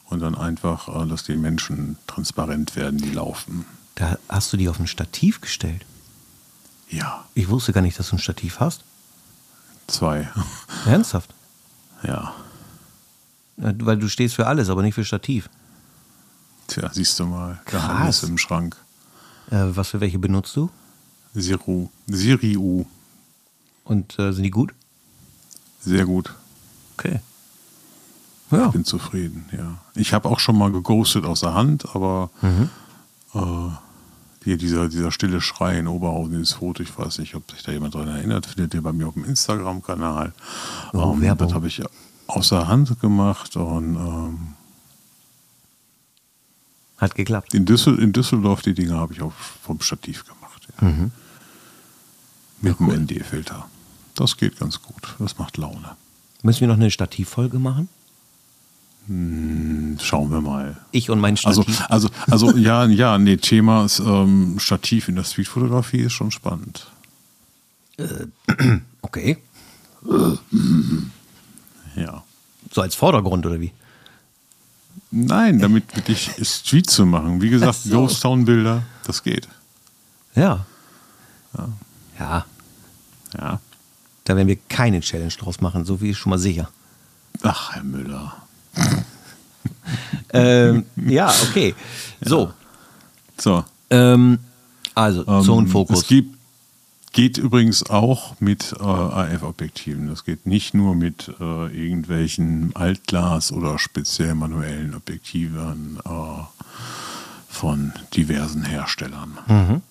[0.05, 3.65] und dann einfach, äh, dass die Menschen transparent werden, die laufen.
[3.95, 5.85] da hast du die auf ein Stativ gestellt.
[6.89, 8.83] Ja, Ich wusste gar nicht, dass du ein Stativ hast.
[9.87, 10.29] zwei.
[10.85, 11.33] Ernsthaft?
[12.03, 12.33] ja.
[13.57, 15.47] Weil du stehst für alles, aber nicht für Stativ.
[16.67, 17.61] Tja, siehst du mal.
[17.65, 18.75] Geheimnis im Schrank.
[19.51, 20.69] Äh, was für welche benutzt du?
[21.35, 21.89] Siru.
[22.07, 22.85] Siriu.
[23.83, 24.73] Und äh, sind die gut?
[25.79, 26.33] Sehr gut.
[26.97, 27.19] Okay.
[28.51, 28.67] Ja.
[28.67, 29.77] Bin zufrieden, ja.
[29.95, 32.69] Ich habe auch schon mal geghostet aus der Hand, aber Mhm.
[33.33, 33.39] äh,
[34.43, 37.71] hier dieser, dieser stille Schrei in Oberhausen, dieses Foto, ich weiß nicht, ob sich da
[37.71, 40.33] jemand dran erinnert, findet ihr bei mir auf dem Instagram-Kanal.
[40.93, 41.81] Oh, Ähm, das habe ich
[42.27, 44.53] aus der Hand gemacht und ähm,
[46.97, 47.53] Hat geklappt.
[47.53, 49.31] in, Düssel, in Düsseldorf die Dinge habe ich auch
[49.63, 50.67] vom Stativ gemacht.
[50.81, 50.87] Ja.
[50.87, 51.11] Mhm.
[52.61, 53.67] Mit dem ND-Filter.
[54.15, 55.15] Das geht ganz gut.
[55.19, 55.95] Das macht Laune.
[56.43, 57.89] Müssen wir noch eine Stativfolge machen?
[59.99, 60.77] Schauen wir mal.
[60.91, 61.83] Ich und mein Also, Stativ.
[61.89, 66.87] also, also ja, ja, nee, Thema ist ähm, Stativ in der Streetfotografie ist schon spannend.
[69.01, 69.37] okay.
[71.95, 72.23] Ja.
[72.71, 73.71] So als Vordergrund oder wie?
[75.11, 77.41] Nein, damit wirklich Street zu machen.
[77.41, 78.01] Wie gesagt, so.
[78.01, 79.47] Ghost Town Bilder, das geht.
[80.35, 80.65] Ja.
[81.57, 81.69] Ja.
[82.19, 82.45] Ja.
[83.33, 86.69] Da werden wir keine Challenge draus machen, so viel ist schon mal sicher.
[87.41, 88.35] Ach, Herr Müller.
[90.33, 91.75] ähm, ja, okay.
[92.21, 92.51] So.
[93.37, 93.65] So.
[93.89, 94.39] Ähm,
[94.93, 95.99] also, Ähm, Zonenfokus.
[95.99, 96.37] Es gibt,
[97.13, 100.09] geht übrigens auch mit äh, AF-Objektiven.
[100.09, 106.09] Das geht nicht nur mit äh, irgendwelchen Altglas- oder speziell manuellen Objektiven äh,
[107.49, 109.37] von diversen Herstellern.
[109.47, 109.81] Hm.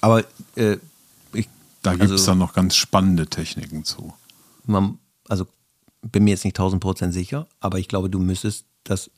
[0.00, 0.24] Aber
[0.56, 0.80] äh, ich,
[1.92, 4.12] Da gibt es Also- dann noch ganz spannende Techniken zu.
[4.64, 4.98] man,
[5.28, 5.46] also
[6.02, 9.10] bin mir jetzt nicht 1000 Prozent sicher, aber ich glaube, du müsstest das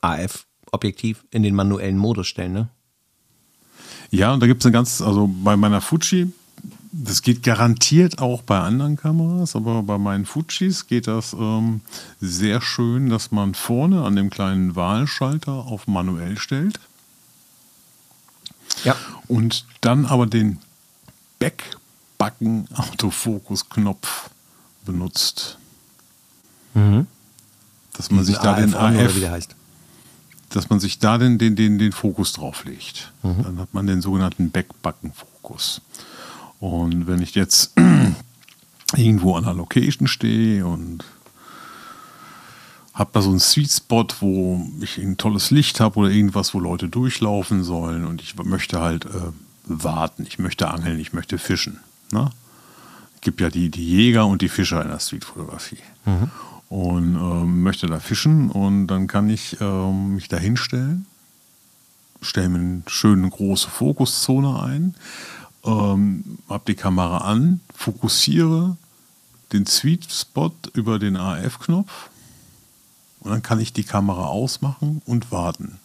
[0.00, 2.68] AF-Objektiv in den manuellen Modus stellen, ne?
[4.10, 6.32] Ja, und da gibt es eine ganz, also bei meiner Fuji,
[6.92, 11.80] das geht garantiert auch bei anderen Kameras, aber bei meinen Fujis geht das ähm,
[12.20, 16.80] sehr schön, dass man vorne an dem kleinen Wahlschalter auf manuell stellt
[18.84, 18.96] Ja.
[19.28, 20.58] und dann aber den
[22.18, 24.30] Backbacken Autofokus-Knopf
[24.84, 25.58] benutzt.
[27.94, 29.54] Dass man sich da den AF, oder AF, wie der heißt.
[30.50, 33.12] dass man sich da den, den, den, den Fokus drauf legt.
[33.22, 35.80] Dann hat man den sogenannten Backbacken-Fokus.
[36.60, 37.72] Und wenn ich jetzt
[38.96, 41.04] irgendwo an einer Location stehe und
[42.94, 46.60] habe da so einen Sweet Spot, wo ich ein tolles Licht habe oder irgendwas, wo
[46.60, 49.32] Leute durchlaufen sollen und ich möchte halt äh,
[49.64, 51.80] warten, ich möchte angeln, ich möchte fischen.
[52.12, 52.30] Ne?
[53.14, 55.78] Es gibt ja die, die Jäger und die Fischer in der Streetfotografie.
[56.68, 61.06] Und ähm, möchte da fischen und dann kann ich ähm, mich da hinstellen,
[62.20, 64.94] stelle mir eine schöne große Fokuszone ein,
[65.64, 68.76] ähm, habe die Kamera an, fokussiere
[69.52, 72.10] den Sweet Spot über den AF-Knopf
[73.20, 75.78] und dann kann ich die Kamera ausmachen und warten.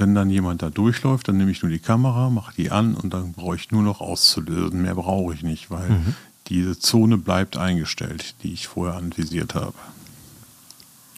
[0.00, 3.12] Wenn dann jemand da durchläuft, dann nehme ich nur die Kamera, mache die an und
[3.12, 4.80] dann brauche ich nur noch auszulösen.
[4.80, 6.00] Mehr brauche ich nicht, weil
[6.48, 9.74] diese Zone bleibt eingestellt, die ich vorher anvisiert habe.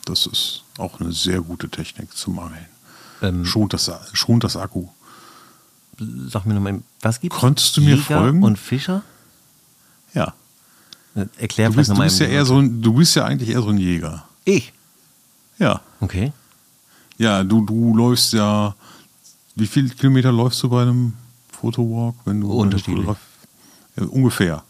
[0.04, 2.66] Das ist auch eine sehr gute Technik zum Angeln.
[3.22, 4.88] Ähm, Schont das, schont das Akku.
[6.28, 8.42] Sag mir nochmal, was gibt Konntest du mir folgen?
[8.42, 9.02] und Fischer?
[10.12, 10.34] Ja.
[11.14, 13.62] Äh, Erklär Du bist, du bist ja eher so ein, du bist ja eigentlich eher
[13.62, 14.26] so ein Jäger.
[14.44, 14.72] Ich?
[15.58, 15.80] Ja.
[16.00, 16.32] Okay.
[17.22, 18.74] Ja, du, du läufst ja.
[19.54, 21.12] Wie viele Kilometer läufst du bei einem
[21.52, 23.06] Fotowalk, wenn du Unterschiedlich.
[23.96, 24.64] Ja, ungefähr.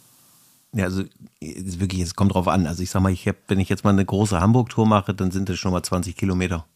[0.74, 1.04] Ja, also
[1.40, 2.66] wirklich, es kommt drauf an.
[2.66, 5.30] Also ich sag mal, ich hab, wenn ich jetzt mal eine große Hamburg-Tour mache, dann
[5.30, 6.66] sind das schon mal 20 Kilometer.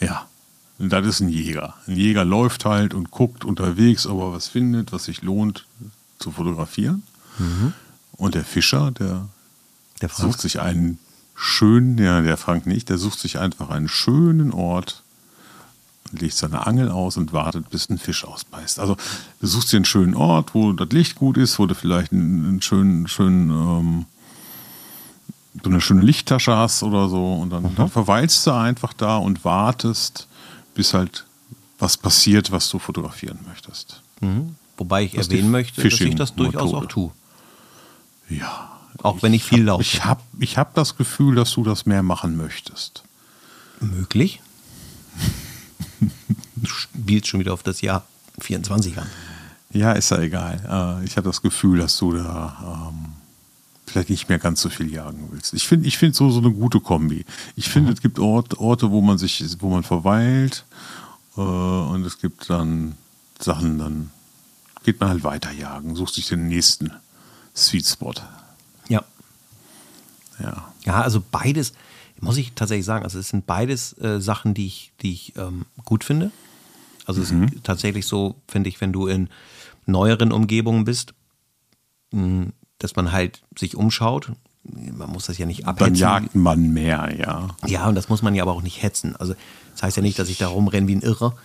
[0.00, 0.26] Ja.
[0.78, 1.74] Das ist ein Jäger.
[1.86, 5.66] Ein Jäger läuft halt und guckt unterwegs, ob er was findet, was sich lohnt
[6.18, 7.02] zu fotografieren.
[8.18, 9.28] Und der Fischer, der
[10.02, 10.98] Der sucht sich einen
[11.36, 15.02] schönen, ja, der Frank nicht, der sucht sich einfach einen schönen Ort,
[16.12, 18.80] legt seine Angel aus und wartet, bis ein Fisch ausbeißt.
[18.80, 18.96] Also
[19.40, 22.46] du suchst dir einen schönen Ort, wo das Licht gut ist, wo du vielleicht einen,
[22.46, 24.06] einen schönen, schönen ähm,
[25.62, 27.74] so eine schöne Lichttasche hast oder so und dann, mhm.
[27.76, 30.28] dann verweilst du einfach da und wartest,
[30.74, 31.24] bis halt
[31.78, 34.02] was passiert, was du fotografieren möchtest.
[34.20, 34.56] Mhm.
[34.76, 37.10] Wobei ich das erwähnen möchte, dass ich das durchaus auch tue.
[38.28, 38.75] Ja.
[39.02, 39.82] Auch wenn ich viel laufe.
[39.82, 43.02] Ich habe ich hab das Gefühl, dass du das mehr machen möchtest.
[43.80, 44.40] Möglich.
[46.56, 48.04] du spielst schon wieder auf das Jahr
[48.40, 49.06] 24 an.
[49.72, 51.00] Ja, ist ja egal.
[51.02, 53.12] Äh, ich habe das Gefühl, dass du da ähm,
[53.86, 55.54] vielleicht nicht mehr ganz so viel jagen willst.
[55.54, 57.24] Ich finde ich find so, so eine gute Kombi.
[57.56, 57.94] Ich finde, mhm.
[57.94, 60.64] es gibt Orte, Orte, wo man sich, wo man verweilt
[61.36, 62.96] äh, und es gibt dann
[63.38, 64.10] Sachen, dann
[64.84, 66.90] geht man halt weiter jagen, sucht sich den nächsten
[67.54, 68.14] Sweet Spot.
[68.88, 69.04] Ja.
[70.38, 70.72] Ja.
[70.84, 71.72] Ja, also beides,
[72.20, 75.66] muss ich tatsächlich sagen, also es sind beides äh, Sachen, die ich, die ich ähm,
[75.84, 76.30] gut finde.
[77.06, 77.44] Also mhm.
[77.44, 79.28] es ist tatsächlich so, finde ich, wenn du in
[79.86, 81.14] neueren Umgebungen bist,
[82.12, 84.32] mh, dass man halt sich umschaut.
[84.62, 85.94] Man muss das ja nicht abhetzen.
[85.94, 87.48] Dann jagt man mehr, ja.
[87.66, 89.14] Ja, und das muss man ja aber auch nicht hetzen.
[89.16, 89.34] Also
[89.72, 91.36] das heißt ja nicht, dass ich da rumrenne wie ein Irrer.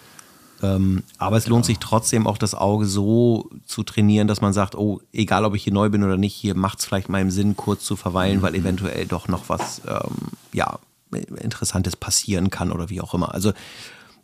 [0.64, 1.68] Ähm, aber es lohnt ja.
[1.68, 5.64] sich trotzdem auch das Auge so zu trainieren, dass man sagt, oh, egal ob ich
[5.64, 8.42] hier neu bin oder nicht, hier macht es vielleicht meinem Sinn, kurz zu verweilen, mhm.
[8.44, 10.80] weil eventuell doch noch was ähm, ja,
[11.12, 13.34] Interessantes passieren kann oder wie auch immer.
[13.34, 13.54] Also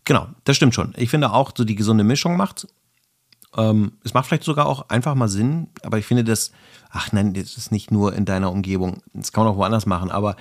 [0.06, 0.94] genau, das stimmt schon.
[0.98, 2.68] Ich finde auch, so die gesunde Mischung macht.
[3.56, 6.52] Ähm, es macht vielleicht sogar auch einfach mal Sinn, aber ich finde das,
[6.90, 9.02] ach nein, das ist nicht nur in deiner Umgebung.
[9.14, 10.36] Das kann man auch woanders machen, aber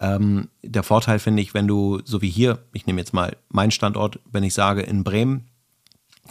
[0.00, 3.70] ähm, der Vorteil finde ich, wenn du, so wie hier, ich nehme jetzt mal meinen
[3.70, 5.48] Standort, wenn ich sage, in Bremen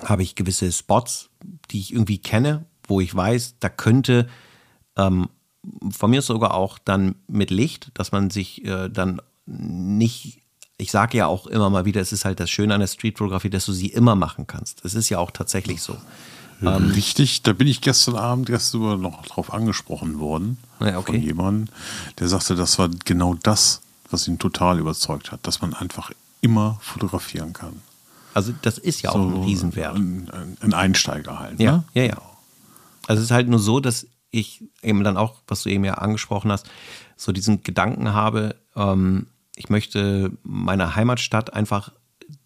[0.03, 1.29] habe ich gewisse Spots,
[1.69, 4.27] die ich irgendwie kenne, wo ich weiß, da könnte
[4.97, 5.29] ähm,
[5.91, 10.41] von mir sogar auch dann mit Licht, dass man sich äh, dann nicht
[10.81, 13.51] ich sage ja auch immer mal wieder, es ist halt das Schöne an der Streetfotografie,
[13.51, 14.83] dass du sie immer machen kannst.
[14.83, 15.95] Das ist ja auch tatsächlich so.
[16.61, 21.13] Ähm, Richtig, da bin ich gestern Abend erst über noch drauf angesprochen worden ja, okay.
[21.13, 21.73] von jemandem,
[22.19, 26.77] der sagte, das war genau das, was ihn total überzeugt hat, dass man einfach immer
[26.81, 27.81] fotografieren kann.
[28.33, 29.95] Also das ist ja so auch ein Riesenwert.
[29.95, 31.59] Ein, ein Einsteiger halt.
[31.59, 31.83] Ja, ne?
[31.93, 32.21] ja, ja.
[33.07, 35.95] Also es ist halt nur so, dass ich eben dann auch, was du eben ja
[35.95, 36.69] angesprochen hast,
[37.17, 41.91] so diesen Gedanken habe, ähm, ich möchte meiner Heimatstadt einfach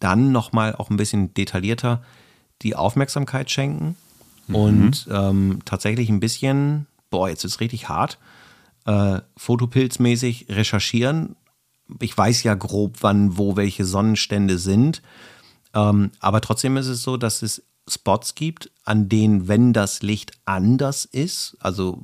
[0.00, 2.02] dann nochmal auch ein bisschen detaillierter
[2.62, 3.96] die Aufmerksamkeit schenken
[4.46, 4.54] mhm.
[4.54, 8.18] und ähm, tatsächlich ein bisschen, boah, jetzt ist es richtig hart,
[8.84, 11.36] äh, fotopilzmäßig recherchieren.
[12.00, 15.02] Ich weiß ja grob, wann, wo welche Sonnenstände sind.
[15.74, 20.32] Ähm, aber trotzdem ist es so, dass es Spots gibt, an denen, wenn das Licht
[20.44, 22.02] anders ist, also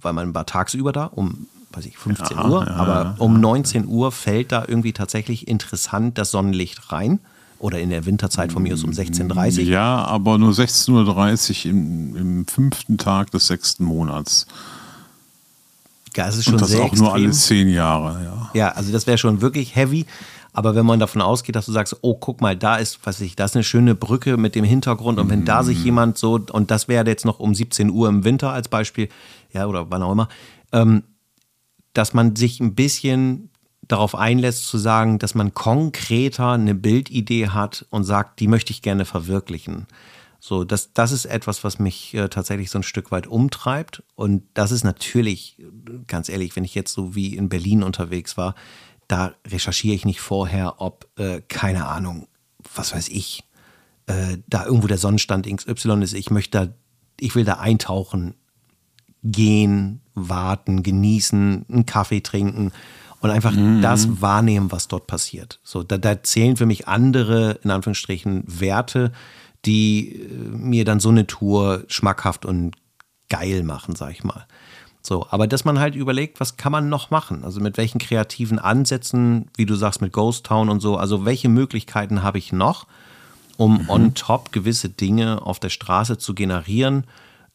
[0.00, 3.86] weil man war tagsüber da, um weiß ich, 15 ja, Uhr, ja, aber um 19
[3.86, 7.20] Uhr fällt da irgendwie tatsächlich interessant das Sonnenlicht rein.
[7.60, 9.64] Oder in der Winterzeit von mir aus um 16.30 Uhr.
[9.64, 14.46] Ja, aber nur 16.30 Uhr im, im fünften Tag des sechsten Monats.
[16.16, 17.04] Ja, das ist schon Und das sehr auch extrem.
[17.04, 18.50] nur alle zehn Jahre, ja.
[18.54, 20.06] Ja, also das wäre schon wirklich heavy.
[20.52, 23.36] Aber wenn man davon ausgeht, dass du sagst, oh, guck mal, da ist, was ich,
[23.36, 25.84] da ist eine schöne Brücke mit dem Hintergrund und wenn da sich mhm.
[25.84, 29.08] jemand so, und das wäre jetzt noch um 17 Uhr im Winter als Beispiel,
[29.52, 30.28] ja, oder wann auch immer,
[30.72, 31.04] ähm,
[31.92, 33.49] dass man sich ein bisschen
[33.90, 38.82] darauf einlässt zu sagen, dass man konkreter eine Bildidee hat und sagt, die möchte ich
[38.82, 39.86] gerne verwirklichen.
[40.38, 44.02] So, das, das ist etwas, was mich äh, tatsächlich so ein Stück weit umtreibt.
[44.14, 45.58] Und das ist natürlich,
[46.06, 48.54] ganz ehrlich, wenn ich jetzt so wie in Berlin unterwegs war,
[49.08, 52.28] da recherchiere ich nicht vorher, ob, äh, keine Ahnung,
[52.74, 53.44] was weiß ich,
[54.06, 56.14] äh, da irgendwo der Sonnenstand XY ist.
[56.14, 56.72] Ich möchte da,
[57.18, 58.34] ich will da eintauchen,
[59.22, 62.72] gehen, warten, genießen, einen Kaffee trinken
[63.20, 63.82] und einfach mhm.
[63.82, 65.60] das wahrnehmen, was dort passiert.
[65.62, 69.12] So, da, da zählen für mich andere, in Anführungsstrichen, Werte,
[69.64, 72.76] die äh, mir dann so eine Tour schmackhaft und
[73.28, 74.46] geil machen, sag ich mal.
[75.02, 77.44] So, aber dass man halt überlegt, was kann man noch machen?
[77.44, 81.48] Also mit welchen kreativen Ansätzen, wie du sagst, mit Ghost Town und so, also welche
[81.48, 82.86] Möglichkeiten habe ich noch,
[83.56, 83.90] um mhm.
[83.90, 87.04] on top gewisse Dinge auf der Straße zu generieren,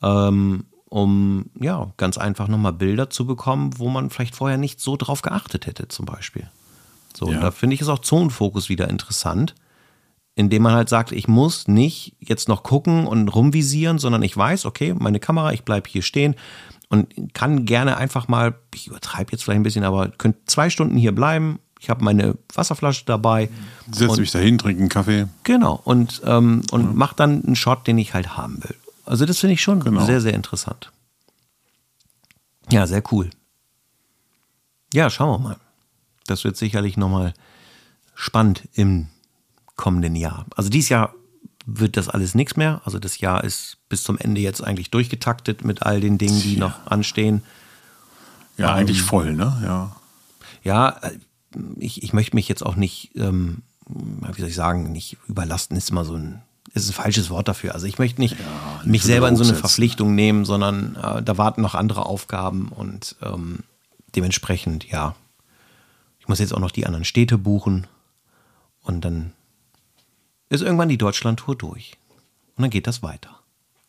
[0.02, 4.98] ähm, um ja ganz einfach nochmal Bilder zu bekommen, wo man vielleicht vorher nicht so
[4.98, 6.50] drauf geachtet hätte, zum Beispiel.
[7.16, 7.40] So, ja.
[7.40, 9.56] da finde ich es auch Zonenfokus wieder interessant,
[10.36, 14.66] indem man halt sagt, ich muss nicht jetzt noch gucken und rumvisieren, sondern ich weiß,
[14.66, 16.36] okay, meine Kamera, ich bleibe hier stehen
[16.90, 20.98] und kann gerne einfach mal, ich übertreibe jetzt vielleicht ein bisschen, aber könnt zwei Stunden
[20.98, 21.60] hier bleiben.
[21.80, 23.50] Ich habe meine Wasserflasche dabei.
[23.92, 25.28] Setze mich dahin, trinke einen Kaffee.
[25.44, 26.94] Genau, und, ähm, und ja.
[26.94, 28.76] mache dann einen Shot, den ich halt haben will.
[29.06, 30.06] Also das finde ich schon genau.
[30.06, 30.92] sehr, sehr interessant.
[32.72, 33.30] Ja, sehr cool.
[34.94, 35.58] Ja, schauen wir mal.
[36.26, 37.34] Das wird sicherlich nochmal
[38.16, 39.08] spannend im
[39.76, 40.46] kommenden Jahr.
[40.56, 41.14] Also dieses Jahr
[41.66, 42.82] wird das alles nichts mehr.
[42.86, 46.58] Also das Jahr ist bis zum Ende jetzt eigentlich durchgetaktet mit all den Dingen, die
[46.58, 47.44] noch anstehen.
[48.58, 49.62] Ja, ähm, eigentlich voll, ne?
[49.64, 49.96] Ja.
[50.64, 51.18] Ja, äh,
[51.78, 55.90] ich, ich möchte mich jetzt auch nicht, ähm, wie soll ich sagen, nicht überlasten, ist
[55.90, 56.42] immer so ein,
[56.76, 57.74] ist ein falsches Wort dafür.
[57.74, 61.38] Also ich möchte nicht ja, mich selber in so eine Verpflichtung nehmen, sondern äh, da
[61.38, 63.60] warten noch andere Aufgaben und ähm,
[64.16, 65.16] dementsprechend, ja,
[66.20, 67.88] ich muss jetzt auch noch die anderen Städte buchen
[68.82, 69.32] und dann
[70.50, 71.98] ist irgendwann die Deutschlandtour durch.
[72.56, 73.30] Und dann geht das weiter.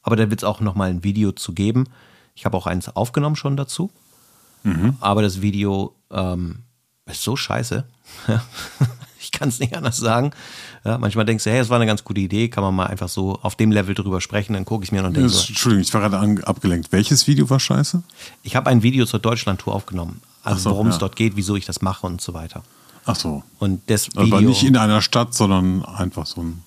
[0.02, 1.88] Aber da wird es auch noch mal ein Video zu geben.
[2.34, 3.90] Ich habe auch eins aufgenommen schon dazu.
[4.62, 4.96] Mhm.
[5.00, 6.62] Aber das Video ähm,
[7.06, 7.84] ist so scheiße.
[9.26, 10.30] ich kann es nicht anders sagen.
[10.84, 13.08] Ja, manchmal denkst du, hey, es war eine ganz gute Idee, kann man mal einfach
[13.08, 15.46] so auf dem Level drüber sprechen, dann gucke ich mir und denke so.
[15.48, 16.92] Entschuldigung, ich war gerade abgelenkt.
[16.92, 18.02] Welches Video war scheiße?
[18.42, 20.20] Ich habe ein Video zur Deutschlandtour aufgenommen.
[20.42, 22.62] Also so, worum es dort geht, wieso ich das mache und so weiter.
[23.04, 23.42] Ach so.
[23.58, 26.62] Und das Video, Aber nicht in einer Stadt, sondern einfach so ein.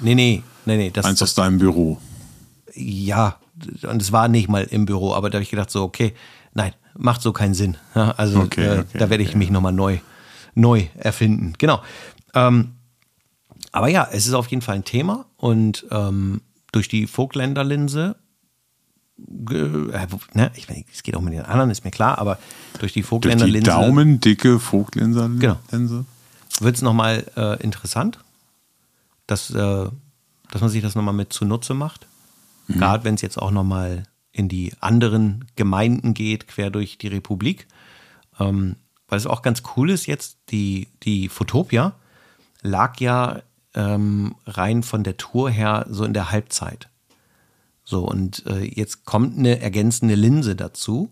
[0.00, 0.90] Nee, nee, nee, nee.
[0.90, 1.98] Das, eins aus deinem Büro.
[2.74, 3.36] Ja,
[3.82, 6.14] und es war nicht mal im Büro, aber da habe ich gedacht, so, okay,
[6.54, 7.76] nein, macht so keinen Sinn.
[7.94, 9.38] Ja, also okay, äh, okay, da werde ich okay.
[9.38, 9.98] mich nochmal neu,
[10.54, 11.54] neu erfinden.
[11.58, 11.82] Genau.
[12.34, 12.72] Ähm,
[13.72, 16.40] aber ja, es ist auf jeden Fall ein Thema und ähm,
[16.72, 18.16] durch die Vogtländer-Linse
[19.50, 22.38] äh, ne, ich, es geht auch mit den anderen, ist mir klar, aber
[22.78, 23.70] durch die Vogtländer-Linse.
[23.70, 25.38] Die daumendicke Vogtländer-Linse.
[25.70, 26.04] Genau.
[26.60, 28.18] Wird es nochmal äh, interessant,
[29.26, 29.88] dass, äh,
[30.50, 32.06] dass man sich das nochmal mit zunutze macht.
[32.66, 32.78] Mhm.
[32.78, 37.66] Gerade wenn es jetzt auch nochmal in die anderen Gemeinden geht, quer durch die Republik.
[38.38, 38.76] Ähm,
[39.10, 41.94] weil es auch ganz cool ist jetzt, die, die Fotopia
[42.62, 43.42] lag ja
[43.74, 46.88] ähm, rein von der Tour her so in der Halbzeit.
[47.84, 51.10] So, und äh, jetzt kommt eine ergänzende Linse dazu,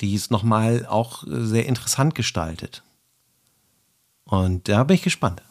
[0.00, 2.82] die es nochmal auch äh, sehr interessant gestaltet.
[4.24, 5.42] Und da bin ich gespannt,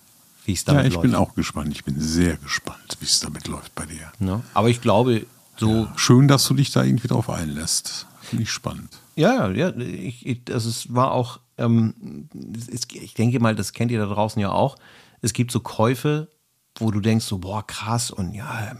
[0.45, 0.85] wie es damit läuft.
[0.85, 1.03] Ja, ich läuft.
[1.03, 1.71] bin auch gespannt.
[1.73, 4.11] Ich bin sehr gespannt, wie es damit läuft bei dir.
[4.19, 5.25] Ja, aber ich glaube,
[5.57, 5.69] so.
[5.69, 8.07] Ja, schön, dass du dich da irgendwie drauf einlässt.
[8.21, 8.89] Finde ich spannend.
[9.15, 12.29] Ja, ja, ich, ich, also es war auch, ähm,
[12.71, 14.75] es, ich denke mal, das kennt ihr da draußen ja auch.
[15.21, 16.29] Es gibt so Käufe,
[16.77, 18.75] wo du denkst so, boah, krass und ja,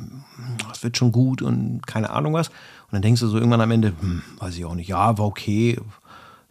[0.67, 2.49] das wird schon gut und keine Ahnung was.
[2.49, 5.25] Und dann denkst du so irgendwann am Ende, hm, weiß ich auch nicht, ja, war
[5.25, 5.79] okay.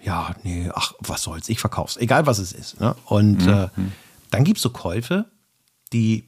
[0.00, 2.80] Ja, nee, ach, was soll's, ich verkauf's, egal was es ist.
[2.80, 2.94] Ne?
[3.06, 3.52] Und mhm.
[3.52, 3.68] äh,
[4.30, 5.26] dann gibt es so Käufe,
[5.92, 6.24] die,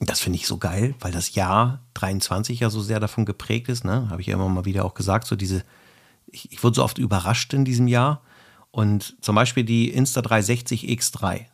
[0.00, 3.84] das finde ich so geil, weil das Jahr 23 ja so sehr davon geprägt ist,
[3.84, 4.08] ne?
[4.10, 5.64] habe ich ja immer mal wieder auch gesagt, so diese,
[6.26, 8.22] ich, ich wurde so oft überrascht in diesem Jahr.
[8.78, 11.46] Und zum Beispiel die Insta360 X3,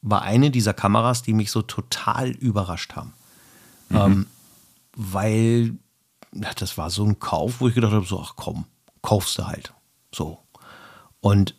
[0.00, 3.12] war eine dieser Kameras, die mich so total überrascht haben.
[3.90, 3.96] Mhm.
[3.98, 4.26] Ähm,
[4.96, 5.74] weil
[6.32, 8.64] das war so ein Kauf, wo ich gedacht habe, so, ach komm,
[9.02, 9.74] kaufst du halt.
[10.10, 10.38] So.
[11.20, 11.54] Und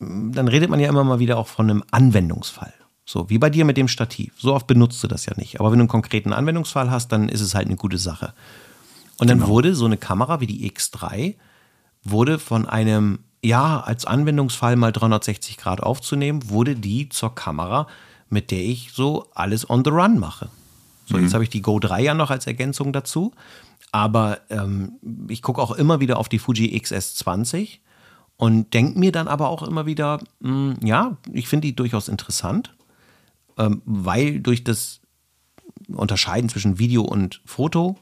[0.00, 2.74] mm, dann redet man ja immer mal wieder auch von einem Anwendungsfall.
[3.06, 4.34] So, wie bei dir mit dem Stativ.
[4.36, 5.60] So oft benutzt du das ja nicht.
[5.60, 8.34] Aber wenn du einen konkreten Anwendungsfall hast, dann ist es halt eine gute Sache.
[9.16, 9.48] Und dann genau.
[9.48, 11.36] wurde so eine Kamera wie die X3,
[12.04, 17.88] wurde von einem ja, als Anwendungsfall mal 360 Grad aufzunehmen, wurde die zur Kamera,
[18.28, 20.48] mit der ich so alles on the run mache.
[21.06, 21.24] So, mhm.
[21.24, 23.32] jetzt habe ich die Go 3 ja noch als Ergänzung dazu.
[23.90, 24.92] Aber ähm,
[25.28, 27.80] ich gucke auch immer wieder auf die Fuji XS20
[28.38, 32.08] und denke mir dann aber auch immer wieder, mh, hm, ja, ich finde die durchaus
[32.08, 32.74] interessant,
[33.58, 35.00] ähm, weil durch das
[35.88, 37.98] Unterscheiden zwischen Video und Foto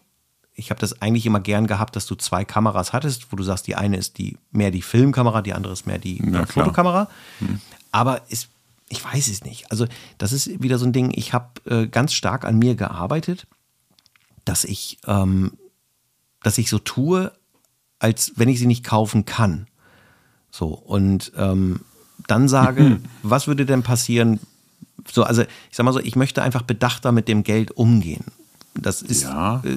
[0.61, 3.67] ich habe das eigentlich immer gern gehabt, dass du zwei Kameras hattest, wo du sagst,
[3.67, 7.09] die eine ist die mehr die Filmkamera, die andere ist mehr die ja, Fotokamera.
[7.39, 7.61] Hm.
[7.93, 8.49] Aber ist,
[8.91, 9.71] ich weiß es nicht.
[9.71, 9.87] Also
[10.19, 11.13] das ist wieder so ein Ding.
[11.15, 13.47] Ich habe äh, ganz stark an mir gearbeitet,
[14.45, 15.53] dass ich, ähm,
[16.43, 17.33] dass ich so tue,
[17.99, 19.67] als wenn ich sie nicht kaufen kann.
[20.51, 21.81] So und ähm,
[22.27, 24.41] dann sage, was würde denn passieren?
[25.11, 28.27] So, also ich sag mal so, ich möchte einfach bedachter mit dem Geld umgehen.
[28.75, 29.77] Das ist, ja, äh,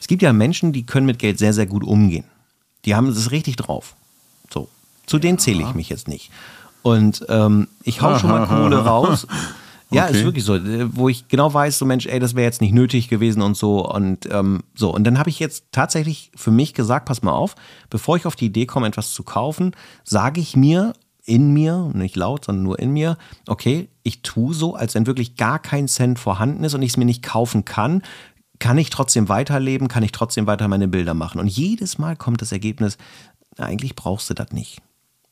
[0.00, 2.24] es gibt ja Menschen, die können mit Geld sehr, sehr gut umgehen.
[2.84, 3.96] Die haben es richtig drauf.
[4.50, 4.68] So.
[5.06, 5.20] Zu ja.
[5.22, 6.30] denen zähle ich mich jetzt nicht.
[6.82, 9.26] Und ähm, ich hau schon mal Kohle raus.
[9.90, 10.18] Ja, okay.
[10.18, 12.72] ist wirklich so, äh, wo ich genau weiß, so Mensch, ey, das wäre jetzt nicht
[12.72, 14.92] nötig gewesen und so und ähm, so.
[14.92, 17.54] Und dann habe ich jetzt tatsächlich für mich gesagt, pass mal auf,
[17.90, 19.72] bevor ich auf die Idee komme, etwas zu kaufen,
[20.02, 20.94] sage ich mir
[21.24, 23.16] in mir, nicht laut, sondern nur in mir,
[23.46, 26.96] okay, ich tue so, als wenn wirklich gar kein Cent vorhanden ist und ich es
[26.96, 28.02] mir nicht kaufen kann,
[28.58, 31.40] kann ich trotzdem weiterleben, kann ich trotzdem weiter meine Bilder machen.
[31.40, 32.96] Und jedes Mal kommt das Ergebnis,
[33.56, 34.80] eigentlich brauchst du das nicht.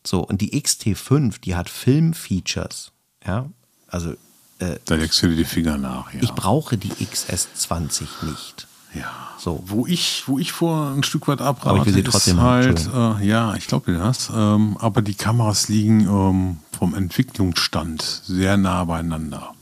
[0.07, 2.93] So, und die XT5, die hat Film-Features.
[3.27, 3.51] Ja,
[3.89, 4.13] also.
[4.59, 6.21] Äh, da legst du dir die Finger nach, ja.
[6.23, 8.67] Ich brauche die XS20 nicht.
[8.95, 9.11] Ja.
[9.39, 9.63] So.
[9.67, 12.43] Wo ich, wo ich vor ein Stück weit abrate, aber ich will sie trotzdem ist
[12.43, 14.31] halt, äh, ja, ich glaube dir das.
[14.35, 19.55] Ähm, aber die Kameras liegen ähm, vom Entwicklungsstand sehr nah beieinander.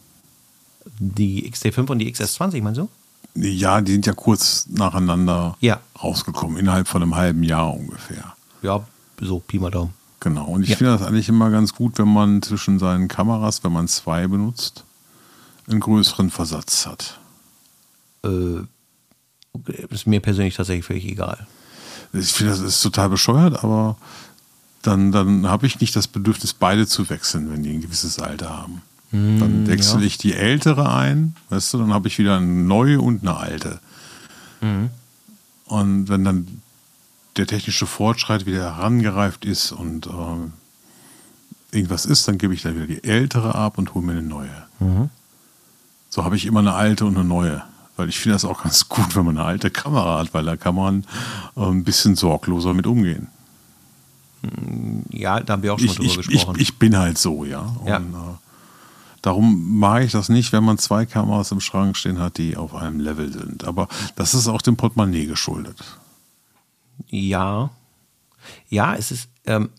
[0.98, 2.88] Die XT5 und die XS20, meinst du?
[3.34, 5.78] Ja, die sind ja kurz nacheinander Ja.
[6.02, 8.34] rausgekommen, innerhalb von einem halben Jahr ungefähr.
[8.62, 8.80] Ja,
[9.20, 9.92] so Pi mal Daumen.
[10.20, 10.46] Genau.
[10.46, 10.76] Und ich Ja.
[10.76, 14.82] finde das eigentlich immer ganz gut, wenn man zwischen seinen Kameras, wenn man zwei benutzt,
[15.68, 17.20] einen größeren Versatz hat.
[18.24, 18.62] Äh,
[19.90, 21.46] ist mir persönlich tatsächlich völlig egal.
[22.12, 23.96] Ich finde, das ist total bescheuert, aber
[24.82, 28.56] dann, dann habe ich nicht das Bedürfnis, beide zu wechseln, wenn die ein gewisses Alter
[28.56, 28.82] haben.
[29.40, 30.06] dann wechsle ja.
[30.06, 33.80] ich die ältere ein, weißt du, dann habe ich wieder eine neue und eine alte.
[35.64, 36.62] Und wenn dann
[37.36, 40.52] der technische Fortschritt wieder herangereift ist und ähm,
[41.70, 44.66] irgendwas ist, dann gebe ich dann wieder die ältere ab und hole mir eine neue.
[46.10, 47.62] So habe ich immer eine alte und eine neue.
[47.98, 50.56] Weil ich finde das auch ganz gut, wenn man eine alte Kamera hat, weil da
[50.56, 51.04] kann man
[51.56, 53.26] äh, ein bisschen sorgloser mit umgehen.
[55.10, 56.60] Ja, da haben wir auch schon mal Ich, drüber ich, ich, gesprochen.
[56.60, 57.60] ich bin halt so, ja.
[57.80, 57.96] Und, Ja.
[57.98, 58.36] Äh,
[59.20, 62.72] darum mag ich das nicht, wenn man zwei Kameras im Schrank stehen hat, die auf
[62.74, 63.64] einem Level sind.
[63.64, 65.82] Aber das ist auch dem Portemonnaie geschuldet.
[67.08, 67.70] Ja.
[68.68, 69.70] Ja, es ist, ähm,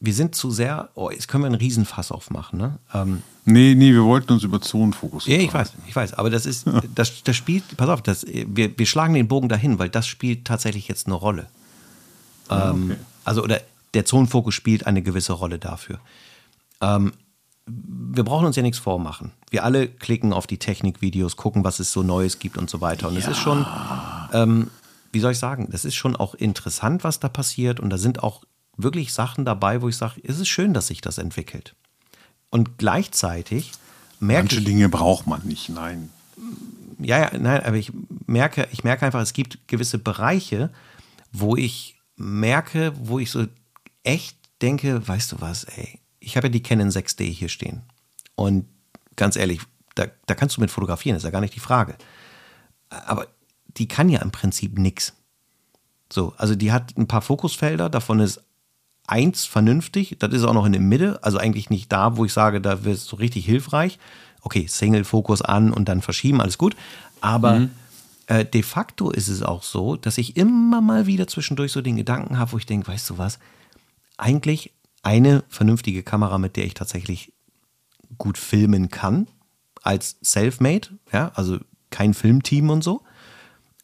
[0.00, 2.78] wir sind zu sehr, oh, jetzt können wir einen Riesenfass aufmachen, ne?
[2.94, 6.44] Ähm, Nee, nee, wir wollten uns über Zonenfokus ja, ich weiß, ich weiß, aber das
[6.44, 10.06] ist, das, das spielt, pass auf, das, wir, wir schlagen den Bogen dahin, weil das
[10.06, 11.46] spielt tatsächlich jetzt eine Rolle.
[12.50, 13.00] Ähm, okay.
[13.24, 13.60] Also, oder
[13.94, 15.98] der Zonenfokus spielt eine gewisse Rolle dafür.
[16.82, 17.12] Ähm,
[17.66, 19.32] wir brauchen uns ja nichts vormachen.
[19.50, 23.08] Wir alle klicken auf die Technikvideos, gucken, was es so Neues gibt und so weiter.
[23.08, 23.66] Und es ist schon,
[24.32, 24.70] ähm,
[25.12, 27.80] wie soll ich sagen, das ist schon auch interessant, was da passiert.
[27.80, 28.42] Und da sind auch
[28.78, 31.74] wirklich Sachen dabei, wo ich sage, es ist schön, dass sich das entwickelt.
[32.50, 33.72] Und gleichzeitig
[34.20, 36.10] merke Manche ich, Dinge braucht man nicht, nein.
[36.98, 37.92] ja, ja, nein, aber ich
[38.26, 40.70] merke, ich merke einfach, es gibt gewisse Bereiche,
[41.32, 43.46] wo ich merke, wo ich so
[44.02, 47.82] echt denke, weißt du was, ey, ich habe ja die Canon 6D hier stehen.
[48.34, 48.66] Und
[49.16, 49.60] ganz ehrlich,
[49.94, 51.96] da, da kannst du mit fotografieren, ist ja gar nicht die Frage.
[52.88, 53.26] Aber
[53.76, 55.12] die kann ja im Prinzip nix.
[56.12, 58.40] So, also die hat ein paar Fokusfelder, davon ist
[59.08, 62.32] eins vernünftig, das ist auch noch in der Mitte, also eigentlich nicht da, wo ich
[62.32, 63.98] sage, da wird es so richtig hilfreich.
[64.42, 66.76] Okay, Single-Fokus an und dann verschieben, alles gut.
[67.20, 67.68] Aber
[68.26, 71.96] äh, de facto ist es auch so, dass ich immer mal wieder zwischendurch so den
[71.96, 73.38] Gedanken habe, wo ich denke, weißt du was,
[74.16, 77.32] eigentlich eine vernünftige Kamera, mit der ich tatsächlich
[78.18, 79.26] gut filmen kann,
[79.82, 81.58] als Selfmade, ja, also
[81.90, 83.02] kein Filmteam und so.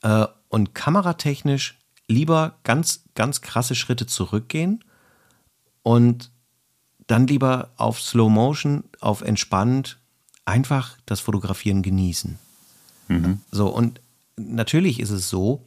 [0.02, 4.84] Äh, und kameratechnisch lieber ganz, ganz krasse Schritte zurückgehen
[5.84, 6.32] und
[7.06, 9.98] dann lieber auf Slow Motion, auf entspannt,
[10.44, 12.38] einfach das Fotografieren genießen.
[13.52, 14.00] So, und
[14.36, 15.62] natürlich ist es so,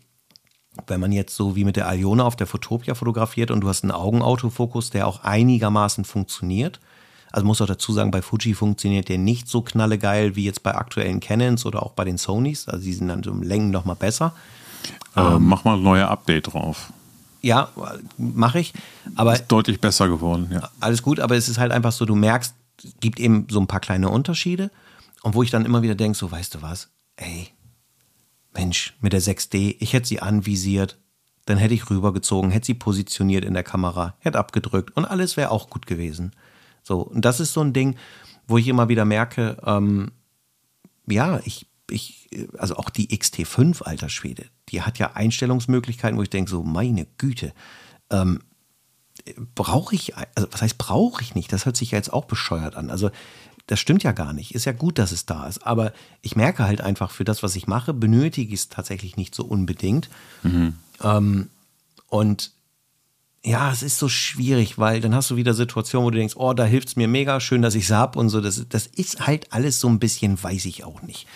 [0.88, 3.84] wenn man jetzt so wie mit der Aliona auf der Fotopia fotografiert und du hast
[3.84, 6.80] einen Augenautofokus, der auch einigermaßen funktioniert.
[7.32, 10.74] Also muss auch dazu sagen, bei Fuji funktioniert der nicht so knallegeil wie jetzt bei
[10.76, 12.68] aktuellen Canons oder auch bei den Sonys.
[12.68, 14.34] Also die sind dann so im Längen noch mal besser.
[15.15, 16.91] Äh, mach mal ein neues Update drauf.
[17.47, 17.69] Ja,
[18.17, 18.73] mache ich.
[19.15, 20.69] Aber Ist deutlich besser geworden, ja.
[20.81, 23.67] alles gut, aber es ist halt einfach so, du merkst, es gibt eben so ein
[23.67, 24.69] paar kleine Unterschiede.
[25.23, 27.47] Und wo ich dann immer wieder denke, so, weißt du was, ey,
[28.53, 30.97] Mensch, mit der 6D, ich hätte sie anvisiert,
[31.45, 35.51] dann hätte ich rübergezogen, hätte sie positioniert in der Kamera, hätte abgedrückt und alles wäre
[35.51, 36.33] auch gut gewesen.
[36.83, 37.95] So, und das ist so ein Ding,
[38.45, 40.11] wo ich immer wieder merke, ähm,
[41.07, 46.29] ja, ich, ich, also auch die XT5, alter Schwede, die hat ja Einstellungsmöglichkeiten, wo ich
[46.29, 47.53] denke, so, meine Güte,
[48.09, 48.41] ähm,
[49.55, 51.51] brauche ich, also was heißt brauche ich nicht?
[51.51, 52.89] Das hört sich ja jetzt auch bescheuert an.
[52.89, 53.09] Also
[53.67, 54.55] das stimmt ja gar nicht.
[54.55, 55.65] Ist ja gut, dass es da ist.
[55.65, 59.35] Aber ich merke halt einfach, für das, was ich mache, benötige ich es tatsächlich nicht
[59.35, 60.09] so unbedingt.
[61.03, 61.49] Ähm,
[62.07, 62.51] und
[63.43, 66.53] ja, es ist so schwierig, weil dann hast du wieder Situationen, wo du denkst, oh,
[66.53, 68.41] da hilft es mir mega, schön, dass ich es habe und so.
[68.41, 71.27] Das, das ist halt alles so ein bisschen, weiß ich auch nicht.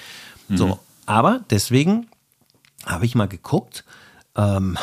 [0.57, 2.07] So, aber deswegen
[2.85, 3.83] habe ich mal geguckt.
[4.35, 4.77] Ähm,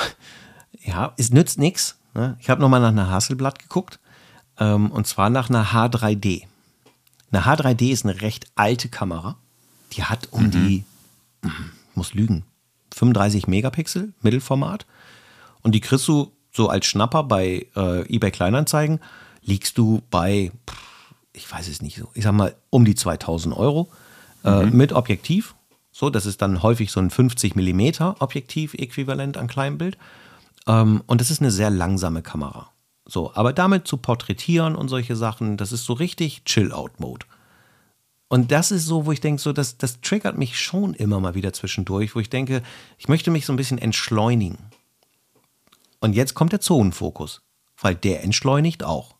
[0.84, 1.98] ja, es nützt nichts.
[2.14, 2.36] Ne?
[2.40, 3.98] Ich habe nochmal nach einer Hasselblatt geguckt.
[4.58, 6.44] Ähm, und zwar nach einer H3D.
[7.30, 9.36] Eine H3D ist eine recht alte Kamera.
[9.92, 10.84] Die hat um die,
[11.42, 11.50] ich
[11.96, 12.44] muss lügen,
[12.94, 14.86] 35 Megapixel, Mittelformat.
[15.62, 19.00] Und die kriegst du so als Schnapper bei äh, eBay Kleinanzeigen,
[19.42, 20.52] liegst du bei,
[21.32, 23.88] ich weiß es nicht so, ich sag mal um die 2000 Euro
[24.44, 25.54] äh, mit Objektiv.
[25.98, 29.98] So, das ist dann häufig so ein 50 Millimeter Objektiv-Äquivalent an Kleinbild.
[30.68, 32.70] Ähm, und das ist eine sehr langsame Kamera.
[33.04, 37.26] So, aber damit zu porträtieren und solche Sachen, das ist so richtig Chill-Out-Mode.
[38.28, 41.34] Und das ist so, wo ich denke, so, das, das triggert mich schon immer mal
[41.34, 42.62] wieder zwischendurch, wo ich denke,
[42.96, 44.58] ich möchte mich so ein bisschen entschleunigen.
[45.98, 47.42] Und jetzt kommt der Zonenfokus,
[47.76, 49.16] weil der entschleunigt auch.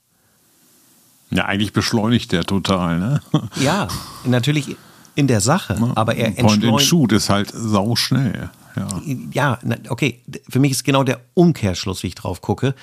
[1.31, 3.21] Ja, eigentlich beschleunigt der total, ne?
[3.57, 3.89] Ja,
[4.25, 4.77] natürlich
[5.19, 6.81] in der Sache, aber er Point and.
[6.81, 8.51] Shoot ist halt sauschnell.
[8.77, 9.03] Ja.
[9.33, 10.23] Ja, na, okay.
[10.49, 12.77] Für mich ist genau der Umkehrschluss, wie ich drauf gucke,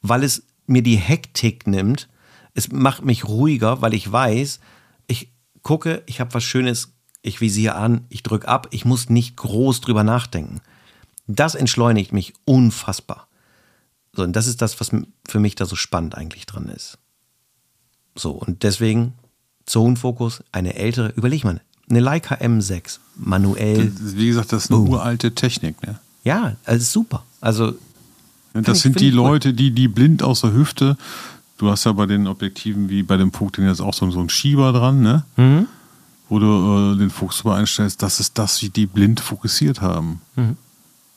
[0.00, 2.08] weil es mir die Hektik nimmt.
[2.54, 4.60] Es macht mich ruhiger, weil ich weiß,
[5.08, 5.32] ich
[5.62, 9.80] gucke, ich habe was Schönes, ich visiere an, ich drücke ab, ich muss nicht groß
[9.80, 10.60] drüber nachdenken.
[11.26, 13.26] Das entschleunigt mich unfassbar.
[14.12, 14.92] So, und das ist das, was
[15.26, 16.98] für mich da so spannend eigentlich dran ist.
[18.14, 19.14] So, und deswegen
[19.66, 21.60] Zonenfokus, eine ältere, überleg mal,
[21.90, 23.92] eine Leica M6, manuell.
[24.00, 25.82] Wie gesagt, das ist eine uralte Technik.
[25.86, 25.98] Ne?
[26.24, 27.24] Ja, also super.
[27.40, 27.74] Also,
[28.52, 29.10] Das ich- sind die.
[29.10, 30.96] Leute, die, die blind aus der Hüfte,
[31.58, 34.28] du hast ja bei den Objektiven wie bei dem Punkt jetzt auch so, so einen
[34.30, 35.24] Schieber dran, ne?
[35.36, 35.66] Mhm.
[36.28, 40.20] wo du äh, den Fokus einstellst, das ist das, wie die blind fokussiert haben.
[40.36, 40.56] Mhm.